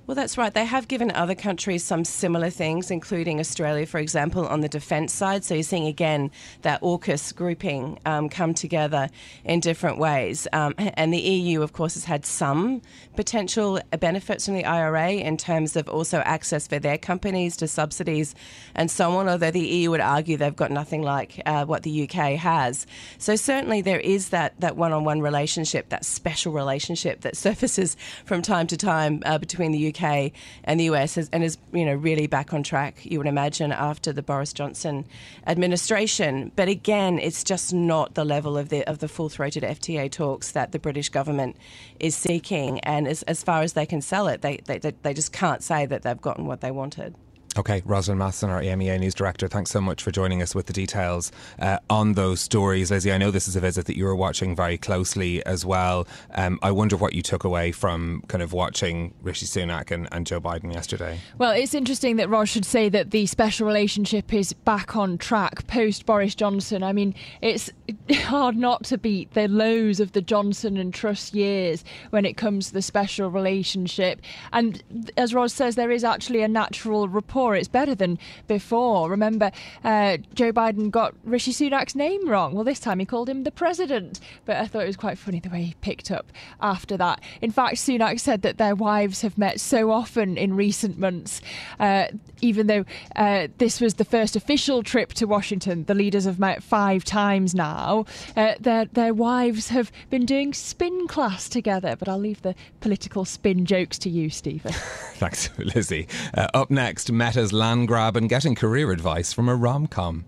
Well, 0.09 0.15
that's 0.15 0.39
right. 0.39 0.55
They 0.55 0.65
have 0.65 0.89
given 0.89 1.11
other 1.11 1.35
countries 1.35 1.85
some 1.85 2.03
similar 2.03 2.49
things, 2.49 2.91
including 2.91 3.41
Australia, 3.41 3.85
for 3.85 3.99
example, 3.99 4.47
on 4.47 4.63
the 4.63 4.69
defence 4.69 5.13
side. 5.13 5.45
So 5.45 5.53
you're 5.53 5.63
seeing 5.63 5.87
again 5.87 6.31
that 6.63 6.81
AUKUS 6.81 7.37
grouping 7.37 7.99
um, 8.07 8.31
come 8.31 8.55
together 8.55 9.11
in 9.45 9.61
different 9.61 9.99
ways. 9.99 10.49
Um, 10.55 10.75
and 10.79 11.13
the 11.13 11.19
EU, 11.19 11.61
of 11.61 11.75
course, 11.75 11.93
has 11.93 12.07
had 12.07 12.25
some 12.25 12.81
potential 13.17 13.81
benefits 14.01 14.47
from 14.47 14.55
the 14.55 14.65
IRA 14.65 15.11
in 15.11 15.37
terms 15.37 15.77
of 15.77 15.91
also 15.91 16.21
access 16.21 16.67
for 16.67 16.79
their 16.79 16.97
companies 16.97 17.55
to 17.59 17.69
subsidies 17.69 18.35
and 18.75 18.91
so 18.91 19.13
on, 19.13 19.29
although 19.29 19.51
the 19.51 19.61
EU 19.61 19.91
would 19.91 20.01
argue 20.01 20.39
they've 20.39 20.57
got 20.57 20.71
nothing 20.71 21.03
like 21.03 21.43
uh, 21.45 21.67
what 21.67 21.83
the 21.83 22.05
UK 22.05 22.39
has. 22.39 22.87
So 23.19 23.37
certainly 23.37 23.83
there 23.83 24.01
is 24.01 24.31
that, 24.31 24.59
that 24.61 24.75
one 24.75 24.95
on 24.95 25.05
one 25.05 25.21
relationship, 25.21 25.91
that 25.91 26.07
special 26.07 26.55
relationship 26.55 27.21
that 27.21 27.37
surfaces 27.47 27.95
from 28.25 28.41
time 28.41 28.67
to 28.69 28.79
time 28.79 29.23
uh, 29.27 29.37
between 29.37 29.73
the 29.73 29.89
UK 29.89 29.98
UK 29.99 30.33
and 30.65 30.79
the 30.79 30.85
US 30.85 31.17
has, 31.17 31.29
and 31.33 31.43
is 31.43 31.59
you 31.73 31.85
know 31.85 31.95
really 31.95 32.27
back 32.27 32.53
on 32.53 32.63
track. 32.63 33.05
You 33.05 33.19
would 33.19 33.27
imagine 33.27 33.73
after 33.73 34.13
the 34.13 34.23
Boris 34.23 34.53
Johnson 34.53 35.05
administration, 35.47 36.53
but 36.57 36.69
again, 36.69 37.19
it's 37.19 37.45
just 37.45 37.73
not 37.73 38.15
the 38.15 38.25
level 38.25 38.57
of 38.57 38.69
the 38.69 38.85
of 38.85 38.99
the 38.99 39.09
full 39.09 39.29
throated 39.29 39.63
FTA 39.63 40.11
talks 40.11 40.53
that 40.53 40.73
the 40.73 40.79
British 40.79 41.09
government 41.09 41.57
is 42.01 42.17
seeking. 42.17 42.81
And 42.81 43.07
as, 43.09 43.23
as 43.25 43.43
far 43.43 43.63
as 43.63 43.73
they 43.75 43.87
can 43.87 44.01
sell 44.01 44.29
it, 44.29 44.43
they, 44.43 44.59
they 44.65 44.79
they 44.79 45.15
just 45.15 45.33
can't 45.33 45.63
say 45.63 45.87
that 45.87 46.03
they've 46.03 46.21
gotten 46.21 46.47
what 46.47 46.61
they 46.61 46.71
wanted. 46.71 47.15
Okay, 47.59 47.83
Rosalind 47.85 48.21
Matheson, 48.21 48.51
our 48.51 48.63
EMEA 48.63 49.01
News 49.01 49.17
Director, 49.17 49.49
thanks 49.49 49.73
so 49.73 49.81
much 49.81 50.01
for 50.01 50.13
joining 50.13 50.43
us 50.43 50.55
with 50.55 50.67
the 50.67 50.73
details 50.73 51.33
uh, 51.59 51.79
on 51.91 52.13
those 52.13 52.41
stories. 52.41 52.93
Lizzie, 52.93 53.11
I 53.11 53.19
know 53.19 53.33
this 53.33 53.49
is 53.49 53.57
a 53.57 53.61
visit 53.61 53.87
that 53.87 53.97
you 53.97 54.05
were 54.05 54.15
watching 54.15 54.55
very 54.55 54.79
closely 54.79 55.45
as 55.45 55.67
well. 55.67 56.07
Um, 56.37 56.61
I 56.63 56.71
wonder 56.71 56.97
what 56.97 57.15
you 57.15 57.23
took 57.23 57.43
away 57.43 57.73
from 57.73 58.23
kind 58.29 58.45
of 58.45 58.53
watching 58.53 59.13
Rishi 59.23 59.45
Sunak 59.45 59.91
and, 59.91 60.07
and 60.13 60.25
Joe 60.25 60.41
Biden 60.41 60.73
yesterday. 60.73 61.19
Well, 61.37 61.51
it's 61.51 61.75
interesting 61.75 62.15
that 62.19 62.29
Ros 62.29 62.49
should 62.49 62.65
say 62.65 62.89
that 62.91 63.11
the 63.11 63.27
special 63.27 63.67
relationship 63.67 64.33
is 64.33 64.53
back 64.53 64.95
on 64.95 65.19
track 65.19 65.67
post 65.67 66.07
Boris 66.07 66.37
Johnson. 66.37 66.85
I 66.85 66.93
mean, 66.93 67.13
it's 67.43 67.73
hard 68.13 68.57
not 68.57 68.85
to 68.85 68.99
beat 68.99 69.33
the 69.33 69.49
lows 69.49 69.99
of 69.99 70.13
the 70.13 70.23
Johnson 70.23 70.77
and 70.77 70.95
Truss 70.95 71.35
years 71.35 71.83
when 72.11 72.25
it 72.25 72.37
comes 72.37 72.69
to 72.69 72.75
the 72.75 72.83
special 72.83 73.33
relationship. 73.33 74.21
And 74.53 75.11
as 75.17 75.35
Ros 75.35 75.53
says, 75.53 75.75
there 75.75 75.91
is 75.91 76.05
actually 76.05 76.43
a 76.43 76.49
natural 76.49 77.09
rapport 77.09 77.48
it's 77.57 77.69
better 77.69 77.95
than 77.95 78.19
before. 78.47 79.11
Remember, 79.11 79.51
uh, 79.85 80.19
Joe 80.35 80.53
Biden 80.53 80.91
got 80.91 81.15
Rishi 81.25 81.53
Sunak's 81.53 81.95
name 81.95 82.29
wrong. 82.29 82.55
Well, 82.55 82.65
this 82.65 82.81
time 82.81 82.99
he 82.99 83.07
called 83.07 83.29
him 83.29 83.45
the 83.45 83.51
president. 83.51 84.21
But 84.45 84.57
I 84.57 84.67
thought 84.67 84.83
it 84.83 84.87
was 84.87 84.97
quite 84.97 85.19
funny 85.19 85.41
the 85.41 85.49
way 85.49 85.63
he 85.63 85.75
picked 85.81 86.11
up 86.11 86.33
after 86.61 86.97
that. 86.97 87.21
In 87.41 87.51
fact, 87.51 87.77
Sunak 87.77 88.21
said 88.21 88.43
that 88.43 88.59
their 88.59 88.75
wives 88.75 89.23
have 89.23 89.39
met 89.39 89.61
so 89.61 89.91
often 89.91 90.37
in 90.37 90.55
recent 90.55 90.99
months, 90.99 91.41
uh, 91.79 92.07
even 92.41 92.67
though 92.67 92.85
uh, 93.17 93.49
this 93.59 93.81
was 93.81 93.95
the 93.95 94.05
first 94.05 94.37
official 94.37 94.83
trip 94.83 95.13
to 95.15 95.27
Washington. 95.27 95.85
The 95.85 95.95
leaders 95.95 96.25
have 96.25 96.39
met 96.39 96.63
five 96.63 97.05
times 97.05 97.55
now. 97.55 98.07
Uh, 98.37 98.55
their 98.61 98.87
their 98.87 99.15
wives 99.15 99.69
have 99.69 99.91
been 100.11 100.27
doing 100.27 100.53
spin 100.55 101.07
class 101.09 101.49
together. 101.49 101.97
But 101.97 102.09
I'll 102.09 102.19
leave 102.19 102.43
the 102.43 102.55
political 102.81 103.25
spin 103.25 103.67
jokes 103.67 103.99
to 104.01 104.11
you, 104.11 104.31
Stephen. 104.31 104.73
Thanks, 105.15 105.51
Lizzie. 105.59 106.09
Uh, 106.35 106.49
up 106.55 106.71
next, 106.71 107.11
Meta's 107.11 107.53
land 107.53 107.89
grab 107.89 108.17
and 108.17 108.29
getting 108.29 108.55
career 108.55 108.93
advice 108.93 109.33
from 109.33 109.49
a 109.49 109.55
rom 109.57 109.87
com. 109.87 110.25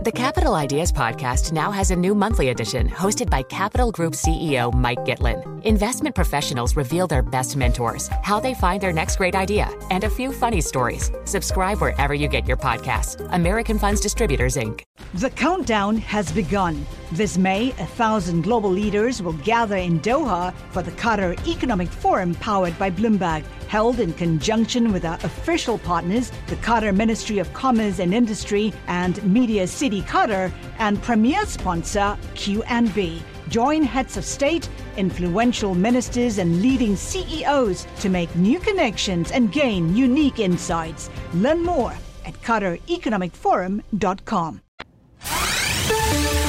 The 0.00 0.12
Capital 0.12 0.54
Ideas 0.54 0.92
Podcast 0.92 1.50
now 1.50 1.72
has 1.72 1.90
a 1.90 1.96
new 1.96 2.14
monthly 2.14 2.50
edition 2.50 2.88
hosted 2.88 3.28
by 3.28 3.42
Capital 3.42 3.90
Group 3.90 4.12
CEO 4.12 4.72
Mike 4.72 5.00
Gitlin. 5.00 5.64
Investment 5.64 6.14
professionals 6.14 6.76
reveal 6.76 7.08
their 7.08 7.20
best 7.20 7.56
mentors, 7.56 8.08
how 8.22 8.38
they 8.38 8.54
find 8.54 8.80
their 8.80 8.92
next 8.92 9.16
great 9.16 9.34
idea, 9.34 9.68
and 9.90 10.04
a 10.04 10.10
few 10.10 10.32
funny 10.32 10.60
stories. 10.60 11.10
Subscribe 11.24 11.80
wherever 11.80 12.14
you 12.14 12.28
get 12.28 12.46
your 12.46 12.56
podcasts. 12.56 13.28
American 13.32 13.76
Funds 13.76 14.00
Distributors, 14.00 14.54
Inc. 14.54 14.82
The 15.14 15.30
countdown 15.30 15.96
has 15.96 16.30
begun. 16.30 16.86
This 17.10 17.36
May, 17.36 17.70
a 17.70 17.86
thousand 17.86 18.42
global 18.42 18.70
leaders 18.70 19.20
will 19.20 19.32
gather 19.32 19.76
in 19.76 19.98
Doha 19.98 20.54
for 20.70 20.82
the 20.82 20.92
Qatar 20.92 21.34
Economic 21.48 21.88
Forum 21.88 22.34
powered 22.36 22.78
by 22.78 22.90
Bloomberg, 22.90 23.42
held 23.68 24.00
in 24.00 24.12
conjunction 24.12 24.92
with 24.92 25.04
our 25.04 25.18
official 25.24 25.78
partners, 25.78 26.30
the 26.46 26.56
Qatar 26.56 26.94
Ministry 26.94 27.38
of 27.38 27.52
Commerce 27.52 27.98
and 27.98 28.14
Industry 28.14 28.72
and 28.86 29.22
Media 29.24 29.66
City 29.66 29.87
Qatar, 29.90 30.52
and 30.78 31.02
premier 31.02 31.44
sponsor 31.46 32.16
QNB. 32.34 33.20
Join 33.48 33.82
heads 33.82 34.16
of 34.16 34.24
state, 34.24 34.68
influential 34.96 35.74
ministers, 35.74 36.38
and 36.38 36.62
leading 36.62 36.94
CEOs 36.96 37.86
to 38.00 38.08
make 38.08 38.34
new 38.36 38.60
connections 38.60 39.32
and 39.32 39.50
gain 39.50 39.96
unique 39.96 40.38
insights. 40.38 41.10
Learn 41.34 41.64
more 41.64 41.92
at 42.24 42.34
QatarEconomicForum.com. 42.42 44.60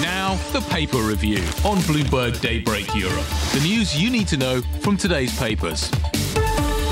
Now, 0.02 0.36
the 0.52 0.62
paper 0.70 0.98
review 0.98 1.38
on 1.64 1.78
Bloomberg 1.88 2.42
Daybreak 2.42 2.94
Europe. 2.96 3.26
The 3.54 3.62
news 3.64 3.96
you 4.00 4.10
need 4.10 4.28
to 4.28 4.38
know 4.38 4.62
from 4.82 4.98
today's 4.98 5.38
papers. 5.40 5.90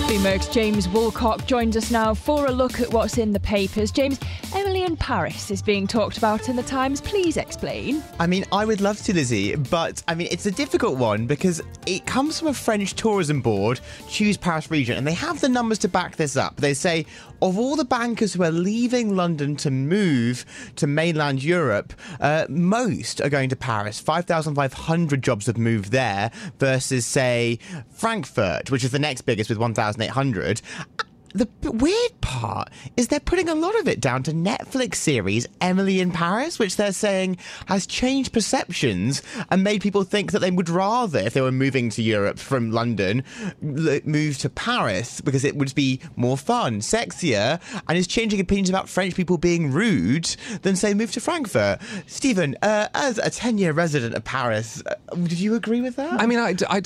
Bloomberg's 0.08 0.48
James 0.48 0.88
Woolcock 0.88 1.46
joins 1.46 1.76
us 1.76 1.92
now 1.92 2.14
for 2.14 2.46
a 2.46 2.52
look 2.52 2.80
at 2.80 2.94
what's 2.94 3.18
in 3.18 3.34
the 3.34 3.42
papers. 3.42 3.92
James, 3.92 4.18
Emily 4.56 4.67
in 4.88 4.96
Paris 4.96 5.52
is 5.52 5.62
being 5.62 5.86
talked 5.86 6.18
about 6.18 6.48
in 6.48 6.56
the 6.56 6.64
Times. 6.64 7.02
Please 7.02 7.36
explain. 7.36 8.02
I 8.20 8.26
mean, 8.26 8.46
I 8.54 8.64
would 8.64 8.80
love 8.80 8.98
to, 9.04 9.14
Lizzie, 9.14 9.54
but 9.56 10.02
I 10.08 10.16
mean, 10.16 10.30
it's 10.32 10.46
a 10.46 10.52
difficult 10.52 10.98
one 10.98 11.28
because 11.28 11.62
it 11.86 12.06
comes 12.06 12.40
from 12.40 12.48
a 12.48 12.54
French 12.54 12.94
tourism 12.94 13.42
board, 13.42 13.82
Choose 14.08 14.38
Paris 14.38 14.72
Region, 14.72 14.98
and 14.98 15.06
they 15.06 15.14
have 15.14 15.42
the 15.42 15.50
numbers 15.50 15.78
to 15.80 15.90
back 15.90 16.16
this 16.16 16.38
up. 16.38 16.56
They 16.56 16.74
say 16.74 17.06
of 17.42 17.60
all 17.60 17.76
the 17.76 17.86
bankers 17.86 18.34
who 18.34 18.44
are 18.44 18.52
leaving 18.52 19.16
London 19.16 19.58
to 19.58 19.70
move 19.70 20.46
to 20.78 20.88
mainland 20.88 21.44
Europe, 21.44 21.94
uh, 22.22 22.46
most 22.48 23.20
are 23.20 23.30
going 23.30 23.50
to 23.50 23.56
Paris. 23.58 24.00
5,500 24.00 25.22
jobs 25.22 25.48
have 25.48 25.58
moved 25.58 25.92
there 25.92 26.32
versus, 26.60 27.06
say, 27.06 27.60
Frankfurt, 27.90 28.72
which 28.72 28.86
is 28.86 28.92
the 28.92 29.00
next 29.00 29.22
biggest 29.22 29.50
with 29.50 29.60
1,800 29.60 30.62
the 31.34 31.48
weird 31.72 32.22
part 32.22 32.70
is 32.96 33.08
they're 33.08 33.20
putting 33.20 33.50
a 33.50 33.56
lot 33.56 33.78
of 33.80 33.88
it 33.88 34.00
down 34.00 34.24
to 34.24 34.32
Netflix 34.32 34.96
series 34.96 35.48
Emily 35.62 36.00
in 36.00 36.12
Paris, 36.12 36.60
which 36.60 36.76
they're 36.76 36.92
saying 36.92 37.38
has 37.68 37.86
changed 37.86 38.34
perceptions 38.34 39.22
and 39.50 39.64
made 39.64 39.82
people 39.82 40.04
think 40.04 40.32
that 40.32 40.40
they 40.40 40.52
would 40.52 40.70
rather, 40.70 41.20
if 41.20 41.34
they 41.34 41.42
were 41.42 41.52
moving 41.52 41.90
to 41.92 42.02
Europe 42.02 42.40
from 42.40 42.72
London, 42.72 43.24
move 43.62 44.38
to 44.40 44.50
Paris 44.50 45.22
because 45.22 45.44
it 45.44 45.56
would 45.56 45.74
be 45.76 46.00
more 46.16 46.38
fun, 46.38 46.80
sexier, 46.80 47.60
and 47.88 47.98
is 47.98 48.08
changing 48.08 48.40
opinions 48.40 48.70
about 48.70 48.90
French 48.90 49.16
people 49.16 49.38
being 49.38 49.72
rude 49.72 50.26
than, 50.62 50.76
say, 50.76 50.94
move 50.94 51.12
to 51.12 51.22
Frankfurt. 51.22 51.80
Stephen, 52.08 52.56
uh, 52.62 52.88
as 52.94 53.18
a 53.18 53.30
10 53.30 53.58
year 53.58 53.74
resident 53.74 54.16
of 54.16 54.24
Paris, 54.24 54.82
uh, 54.86 55.16
did 55.16 55.40
you 55.40 55.56
agree 55.56 55.82
with 55.82 55.96
that? 55.98 56.20
I 56.20 56.26
mean, 56.26 56.40
I. 56.40 56.56
I 56.70 56.82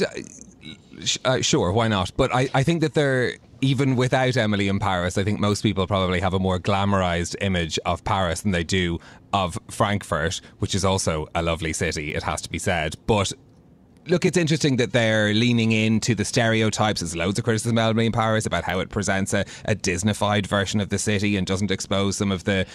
uh, 1.25 1.41
sure, 1.41 1.71
why 1.71 1.87
not? 1.87 2.11
But 2.15 2.33
I, 2.33 2.47
I 2.53 2.61
think 2.61 2.81
that 2.81 2.93
they're 2.93 3.37
even 3.61 3.95
without 3.95 4.35
Emily 4.35 4.67
in 4.67 4.79
Paris, 4.79 5.17
I 5.17 5.23
think 5.23 5.39
most 5.39 5.61
people 5.61 5.85
probably 5.87 6.19
have 6.19 6.33
a 6.33 6.39
more 6.39 6.59
glamorized 6.59 7.35
image 7.41 7.79
of 7.85 8.03
Paris 8.03 8.41
than 8.41 8.51
they 8.51 8.63
do 8.63 8.99
of 9.33 9.57
Frankfurt, 9.69 10.41
which 10.59 10.75
is 10.75 10.83
also 10.83 11.27
a 11.35 11.41
lovely 11.41 11.71
city, 11.71 12.13
it 12.13 12.23
has 12.23 12.41
to 12.41 12.49
be 12.49 12.59
said. 12.59 12.95
But 13.05 13.31
look, 14.07 14.25
it's 14.25 14.37
interesting 14.37 14.77
that 14.77 14.91
they're 14.91 15.33
leaning 15.33 15.71
into 15.71 16.15
the 16.15 16.25
stereotypes. 16.25 17.01
There's 17.01 17.15
loads 17.15 17.37
of 17.37 17.45
criticism 17.45 17.77
of 17.77 17.89
Emily 17.89 18.07
in 18.07 18.11
Paris 18.11 18.45
about 18.45 18.63
how 18.63 18.79
it 18.79 18.89
presents 18.89 19.33
a, 19.33 19.45
a 19.65 19.75
Disneyfied 19.75 20.47
version 20.47 20.79
of 20.81 20.89
the 20.89 20.97
city 20.97 21.37
and 21.37 21.45
doesn't 21.45 21.71
expose 21.71 22.17
some 22.17 22.31
of 22.31 22.43
the 22.43 22.65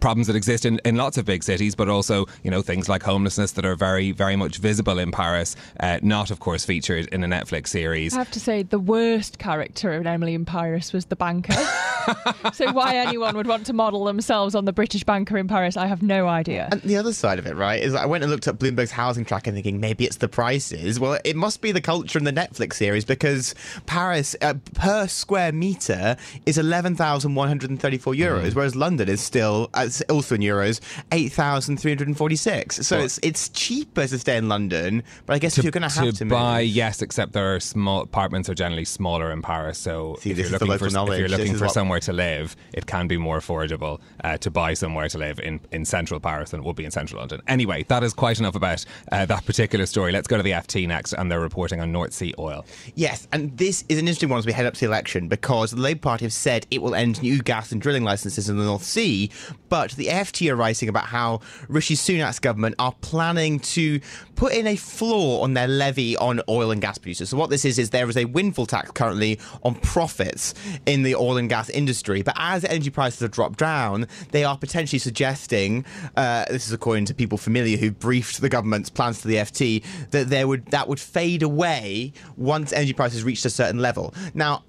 problems 0.00 0.26
that 0.26 0.36
exist 0.36 0.64
in, 0.64 0.80
in 0.84 0.96
lots 0.96 1.18
of 1.18 1.24
big 1.24 1.42
cities, 1.42 1.74
but 1.74 1.88
also, 1.88 2.26
you 2.42 2.50
know, 2.50 2.62
things 2.62 2.88
like 2.88 3.02
homelessness 3.02 3.52
that 3.52 3.64
are 3.64 3.76
very, 3.76 4.12
very 4.12 4.36
much 4.36 4.58
visible 4.58 4.98
in 4.98 5.10
Paris, 5.10 5.56
uh, 5.80 5.98
not, 6.02 6.30
of 6.30 6.40
course, 6.40 6.64
featured 6.64 7.06
in 7.08 7.24
a 7.24 7.28
Netflix 7.28 7.68
series. 7.68 8.14
I 8.14 8.18
have 8.18 8.30
to 8.32 8.40
say, 8.40 8.62
the 8.62 8.78
worst 8.78 9.38
character 9.38 9.92
in 9.92 10.06
Emily 10.06 10.34
in 10.34 10.44
Paris 10.44 10.92
was 10.92 11.06
the 11.06 11.16
banker. 11.16 11.52
so 12.52 12.72
why 12.72 12.96
anyone 12.96 13.36
would 13.36 13.46
want 13.46 13.66
to 13.66 13.72
model 13.72 14.04
themselves 14.04 14.54
on 14.54 14.64
the 14.64 14.72
British 14.72 15.04
banker 15.04 15.38
in 15.38 15.48
Paris, 15.48 15.76
I 15.76 15.86
have 15.86 16.02
no 16.02 16.28
idea. 16.28 16.68
And 16.72 16.82
the 16.82 16.96
other 16.96 17.12
side 17.12 17.38
of 17.38 17.46
it, 17.46 17.56
right, 17.56 17.82
is 17.82 17.94
I 17.94 18.06
went 18.06 18.24
and 18.24 18.30
looked 18.30 18.48
at 18.48 18.58
Bloomberg's 18.58 18.90
housing 18.90 19.24
tracker 19.24 19.52
thinking 19.52 19.80
maybe 19.80 20.04
it's 20.04 20.16
the 20.16 20.28
prices. 20.72 21.00
Well, 21.00 21.18
it 21.24 21.36
must 21.36 21.60
be 21.60 21.72
the 21.72 21.80
culture 21.80 22.18
in 22.18 22.24
the 22.24 22.32
Netflix 22.32 22.74
series 22.74 23.04
because 23.04 23.54
Paris 23.86 24.36
uh, 24.40 24.54
per 24.74 25.06
square 25.06 25.52
meter 25.52 26.16
is 26.46 26.58
11,134 26.58 28.14
euros, 28.14 28.42
mm. 28.42 28.54
whereas 28.54 28.76
London 28.76 29.08
is 29.08 29.20
still 29.20 29.70
uh, 29.74 29.88
also 30.08 30.34
in 30.34 30.40
euros 30.40 30.80
8,346. 31.12 32.86
So 32.86 32.96
well, 32.96 33.04
it's 33.04 33.18
it's 33.22 33.48
cheaper 33.50 34.06
to 34.06 34.18
stay 34.18 34.36
in 34.36 34.48
London, 34.48 35.02
but 35.26 35.34
I 35.34 35.38
guess 35.38 35.56
to, 35.56 35.62
you're 35.62 35.72
going 35.72 35.88
to 35.88 36.00
have 36.00 36.14
to 36.14 36.24
buy. 36.24 36.62
Move. 36.62 36.70
Yes, 36.70 37.02
except 37.02 37.32
there 37.32 37.54
are 37.54 37.60
small 37.60 38.02
apartments 38.02 38.48
are 38.48 38.54
generally 38.54 38.84
smaller 38.84 39.30
in 39.32 39.42
Paris. 39.42 39.78
So 39.78 40.16
See, 40.20 40.30
if, 40.30 40.38
you're 40.38 40.48
looking 40.50 40.78
for, 40.78 40.86
if 40.86 41.18
you're 41.18 41.28
looking 41.28 41.56
for 41.56 41.68
somewhere 41.68 42.00
to 42.00 42.12
live, 42.12 42.56
it 42.72 42.86
can 42.86 43.08
be 43.08 43.16
more 43.16 43.38
affordable 43.38 44.00
uh, 44.24 44.36
to 44.38 44.50
buy 44.50 44.74
somewhere 44.74 45.08
to 45.08 45.18
live 45.18 45.40
in, 45.40 45.60
in 45.70 45.84
central 45.84 46.20
Paris 46.20 46.50
than 46.50 46.60
it 46.60 46.66
would 46.66 46.76
be 46.76 46.84
in 46.84 46.90
central 46.90 47.20
London. 47.20 47.40
Anyway, 47.46 47.84
that 47.88 48.02
is 48.02 48.12
quite 48.12 48.38
enough 48.38 48.54
about 48.54 48.84
uh, 49.10 49.26
that 49.26 49.44
particular 49.44 49.86
story. 49.86 50.12
Let's 50.12 50.28
go 50.28 50.36
to 50.36 50.42
the 50.42 50.52
FT 50.62 50.86
next, 50.86 51.12
and 51.12 51.30
they're 51.30 51.40
reporting 51.40 51.80
on 51.80 51.92
North 51.92 52.12
Sea 52.12 52.34
oil. 52.38 52.64
Yes, 52.94 53.28
and 53.32 53.56
this 53.56 53.84
is 53.88 53.98
an 53.98 54.06
interesting 54.06 54.28
one 54.28 54.38
as 54.38 54.46
we 54.46 54.52
head 54.52 54.66
up 54.66 54.74
to 54.74 54.80
the 54.80 54.86
election 54.86 55.28
because 55.28 55.72
the 55.72 55.80
Labour 55.80 56.00
Party 56.00 56.24
have 56.24 56.32
said 56.32 56.66
it 56.70 56.82
will 56.82 56.94
end 56.94 57.22
new 57.22 57.42
gas 57.42 57.72
and 57.72 57.80
drilling 57.80 58.04
licenses 58.04 58.48
in 58.48 58.56
the 58.56 58.64
North 58.64 58.84
Sea, 58.84 59.30
but 59.68 59.92
the 59.92 60.06
FT 60.06 60.50
are 60.50 60.56
writing 60.56 60.88
about 60.88 61.06
how 61.06 61.40
Rishi 61.68 61.94
Sunak's 61.94 62.38
government 62.38 62.74
are 62.78 62.94
planning 63.00 63.58
to 63.60 64.00
put 64.34 64.52
in 64.52 64.66
a 64.66 64.76
floor 64.76 65.42
on 65.44 65.54
their 65.54 65.68
levy 65.68 66.16
on 66.16 66.40
oil 66.48 66.70
and 66.70 66.80
gas 66.80 66.98
producers. 66.98 67.30
So 67.30 67.36
what 67.36 67.50
this 67.50 67.64
is 67.64 67.78
is 67.78 67.90
there 67.90 68.08
is 68.08 68.16
a 68.16 68.24
windfall 68.24 68.66
tax 68.66 68.90
currently 68.90 69.38
on 69.62 69.74
profits 69.76 70.54
in 70.86 71.02
the 71.02 71.14
oil 71.14 71.36
and 71.36 71.48
gas 71.48 71.70
industry, 71.70 72.22
but 72.22 72.34
as 72.36 72.64
energy 72.64 72.90
prices 72.90 73.20
have 73.20 73.30
dropped 73.30 73.58
down, 73.58 74.06
they 74.30 74.44
are 74.44 74.56
potentially 74.56 74.98
suggesting, 74.98 75.84
uh, 76.16 76.44
this 76.50 76.66
is 76.66 76.72
according 76.72 77.04
to 77.06 77.14
people 77.14 77.38
familiar 77.38 77.76
who 77.76 77.90
briefed 77.90 78.40
the 78.40 78.48
government's 78.48 78.90
plans 78.90 79.20
to 79.22 79.28
the 79.28 79.36
FT, 79.36 79.82
that 80.10 80.28
there 80.28 80.46
would 80.52 80.66
that 80.66 80.86
would 80.86 81.00
fade 81.00 81.42
away 81.42 82.12
once 82.36 82.74
energy 82.74 82.92
prices 82.92 83.24
reached 83.24 83.46
a 83.46 83.50
certain 83.50 83.80
level. 83.80 84.14
Now, 84.34 84.64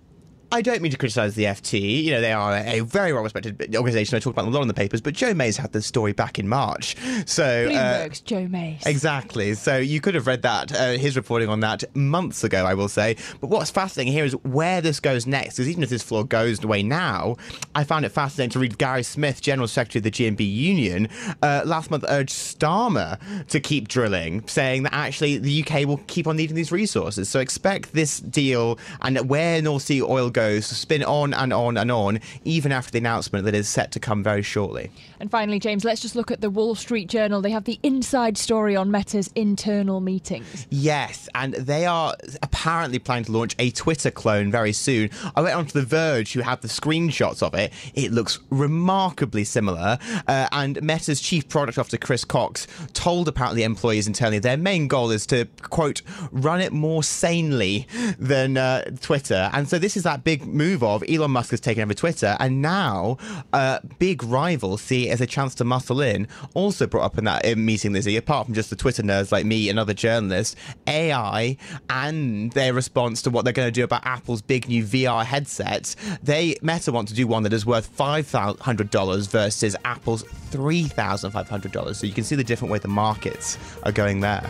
I 0.54 0.62
don't 0.62 0.84
mean 0.84 0.92
to 0.92 1.00
criticise 1.00 1.34
the 1.34 1.46
FT. 1.46 2.04
You 2.04 2.12
know, 2.12 2.22
they 2.22 2.32
are 2.32 2.56
a 2.56 2.82
very 2.82 3.12
well 3.12 3.24
respected 3.24 3.76
organisation. 3.76 4.16
I 4.16 4.20
talk 4.20 4.34
about 4.34 4.44
them 4.44 4.54
a 4.54 4.56
lot 4.56 4.62
in 4.62 4.68
the 4.68 4.76
papers, 4.76 5.02
but 5.02 5.16
Joe 5.16 5.34
May's 5.34 5.58
had 5.58 5.74
this 5.74 5.88
story 5.88 6.14
back 6.14 6.38
in 6.38 6.48
March. 6.48 6.96
So 7.26 7.44
uh, 7.44 7.70
Bloomberg's 7.70 8.20
uh, 8.20 8.24
Jo 8.26 8.48
May. 8.48 8.78
Exactly. 8.86 9.56
So 9.56 9.78
you 9.78 10.00
could 10.00 10.14
have 10.14 10.28
read 10.28 10.44
that, 10.44 10.72
uh, 10.72 10.92
his 10.92 11.16
reporting 11.16 11.50
on 11.50 11.62
that 11.62 11.84
months 11.96 12.44
ago, 12.44 12.66
I 12.66 12.76
will 12.76 12.88
say. 12.88 13.16
But 13.42 13.50
what's 13.50 13.72
fascinating 13.72 14.14
here 14.14 14.26
is 14.26 14.34
where 14.44 14.80
this 14.80 15.00
goes 15.00 15.26
next. 15.26 15.56
Because 15.56 15.70
even 15.70 15.82
if 15.82 15.90
this 15.90 16.04
floor 16.04 16.24
goes 16.24 16.64
away 16.64 16.84
now, 16.84 17.36
I 17.74 17.84
found 17.84 18.06
it 18.06 18.10
fascinating 18.10 18.52
to 18.52 18.60
read 18.60 18.78
Gary 18.78 19.02
Smith, 19.02 19.42
General 19.42 19.68
Secretary 19.68 20.02
of 20.02 20.04
the 20.04 20.12
GMB 20.12 20.54
Union, 20.54 21.08
uh, 21.42 21.64
last 21.66 21.90
month 21.90 22.06
urged 22.10 22.34
Starmer 22.34 23.18
to 23.48 23.60
keep 23.60 23.88
drilling, 23.88 24.46
saying 24.48 24.84
that 24.84 24.94
actually 24.94 25.40
the 25.40 25.66
UK 25.66 25.88
will 25.88 26.02
keep 26.06 26.28
on 26.28 26.38
needing 26.38 26.56
these 26.56 26.72
resources. 26.72 27.28
So 27.28 27.40
expect 27.40 27.94
this 27.94 28.20
deal 28.20 28.78
and 29.02 29.28
where 29.28 29.60
North 29.60 29.82
Sea 29.82 30.04
oil 30.04 30.30
goes 30.30 30.43
goes 30.44 30.66
spin 30.66 31.04
on 31.04 31.34
and 31.34 31.54
on 31.54 31.78
and 31.78 31.92
on, 31.92 32.20
even 32.44 32.72
after 32.72 32.92
the 32.92 32.98
announcement 32.98 33.46
that 33.46 33.56
is 33.56 33.70
set 33.70 33.92
to 33.92 34.00
come 34.00 34.24
very 34.24 34.42
shortly. 34.42 34.92
And 35.20 35.32
finally, 35.32 35.60
James, 35.60 35.86
let's 35.86 36.02
just 36.02 36.16
look 36.16 36.32
at 36.32 36.42
the 36.42 36.50
Wall 36.50 36.76
Street 36.76 37.08
Journal. 37.08 37.42
They 37.42 37.52
have 37.52 37.64
the 37.64 37.80
inside 37.84 38.38
story 38.38 38.76
on 38.76 38.92
Meta's 38.92 39.30
internal 39.36 40.02
meetings. 40.02 40.68
Yes, 40.70 41.30
and 41.34 41.54
they 41.54 41.86
are 41.86 42.16
apparently 42.42 43.00
planning 43.00 43.26
to 43.26 43.32
launch 43.32 43.56
a 43.60 43.72
Twitter 43.72 44.12
clone 44.12 44.52
very 44.52 44.74
soon. 44.74 45.10
I 45.36 45.42
went 45.42 45.56
onto 45.56 45.80
The 45.80 45.86
Verge, 45.86 46.34
who 46.34 46.42
had 46.42 46.62
the 46.62 46.68
screenshots 46.68 47.42
of 47.42 47.54
it. 47.54 47.72
It 47.94 48.12
looks 48.12 48.40
remarkably 48.50 49.46
similar. 49.46 49.98
Uh, 50.28 50.48
and 50.52 50.82
Meta's 50.82 51.22
chief 51.22 51.48
product 51.48 51.78
officer, 51.78 51.98
Chris 51.98 52.26
Cox, 52.26 52.68
told 52.94 53.28
apparently 53.28 53.64
employees 53.64 54.08
internally 54.08 54.40
their 54.40 54.58
main 54.58 54.88
goal 54.88 55.12
is 55.12 55.26
to, 55.28 55.46
quote, 55.62 56.02
run 56.32 56.60
it 56.60 56.74
more 56.74 57.04
sanely 57.04 57.88
than 58.20 58.58
uh, 58.58 58.84
Twitter. 59.00 59.50
And 59.54 59.70
so 59.70 59.80
this 59.80 59.96
is 59.96 60.04
that 60.04 60.24
big 60.24 60.33
big 60.38 60.48
move 60.48 60.82
of 60.82 61.04
Elon 61.08 61.30
Musk 61.30 61.52
has 61.52 61.60
taken 61.60 61.84
over 61.84 61.94
Twitter, 61.94 62.36
and 62.40 62.60
now 62.60 63.18
uh, 63.54 63.78
big 64.00 64.24
rival 64.24 64.78
see 64.78 65.10
it 65.10 65.12
as 65.12 65.22
a 65.22 65.28
chance 65.28 65.54
to 65.54 65.64
muscle 65.64 66.02
in. 66.02 66.28
Also 66.56 66.88
brought 66.88 67.04
up 67.04 67.20
in 67.20 67.26
that 67.26 67.56
meeting, 67.56 67.94
Lizzie, 67.94 68.18
apart 68.18 68.48
from 68.48 68.56
just 68.56 68.72
the 68.72 68.76
Twitter 68.76 69.04
nerds 69.04 69.32
like 69.32 69.46
me 69.46 69.70
and 69.70 69.78
other 69.78 69.94
journalists, 69.94 70.56
AI 70.88 71.56
and 71.88 72.52
their 72.54 72.74
response 72.74 73.22
to 73.22 73.30
what 73.30 73.44
they're 73.44 73.54
going 73.54 73.68
to 73.68 73.72
do 73.72 73.84
about 73.84 74.04
Apple's 74.08 74.42
big 74.42 74.68
new 74.68 74.84
VR 74.84 75.24
headsets. 75.24 75.96
They 76.24 76.56
Meta 76.64 76.92
want 76.92 77.10
to 77.10 77.14
do 77.14 77.28
one 77.28 77.44
that 77.44 77.54
is 77.54 77.64
worth 77.64 77.86
five 77.86 78.32
hundred 78.32 78.90
dollars 78.90 79.28
versus 79.28 79.76
Apple's 79.86 80.24
three 80.50 80.86
thousand 80.86 81.30
five 81.30 81.48
hundred 81.48 81.72
dollars. 81.74 82.00
So 82.00 82.08
you 82.08 82.14
can 82.14 82.24
see 82.24 82.36
the 82.36 82.44
different 82.44 82.72
way 82.72 82.80
the 82.80 82.88
markets 82.88 83.60
are 83.84 83.92
going 83.92 84.22
there. 84.22 84.50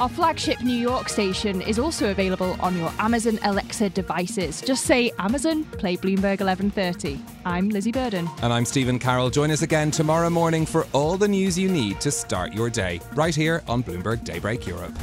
Our 0.00 0.08
flagship 0.08 0.60
New 0.62 0.76
York 0.76 1.08
station 1.08 1.60
is 1.62 1.78
also 1.78 2.10
available 2.10 2.56
on 2.60 2.76
your 2.76 2.92
Amazon 2.98 3.38
Alexa 3.44 3.90
devices. 3.90 4.60
Just 4.60 4.84
say 4.84 5.12
Amazon, 5.18 5.64
play 5.64 5.96
Bloomberg 5.96 6.40
1130. 6.40 7.20
I'm 7.44 7.68
Lizzie 7.68 7.92
Burden. 7.92 8.28
And 8.42 8.52
I'm 8.52 8.64
Stephen 8.64 8.98
Carroll. 8.98 9.30
Join 9.30 9.50
us 9.50 9.62
again 9.62 9.90
tomorrow 9.90 10.28
morning 10.28 10.66
for 10.66 10.86
all 10.92 11.16
the 11.16 11.28
news 11.28 11.56
you 11.56 11.68
need 11.68 12.00
to 12.00 12.10
start 12.10 12.52
your 12.52 12.68
day, 12.68 13.00
right 13.14 13.34
here 13.34 13.62
on 13.68 13.84
Bloomberg 13.84 14.24
Daybreak 14.24 14.66
Europe. 14.66 14.98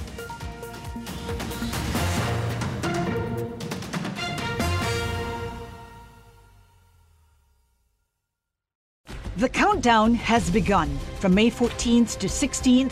The 9.37 9.47
countdown 9.47 10.15
has 10.15 10.49
begun. 10.49 10.89
From 11.21 11.33
May 11.33 11.49
14th 11.49 12.17
to 12.17 12.27
16th, 12.27 12.91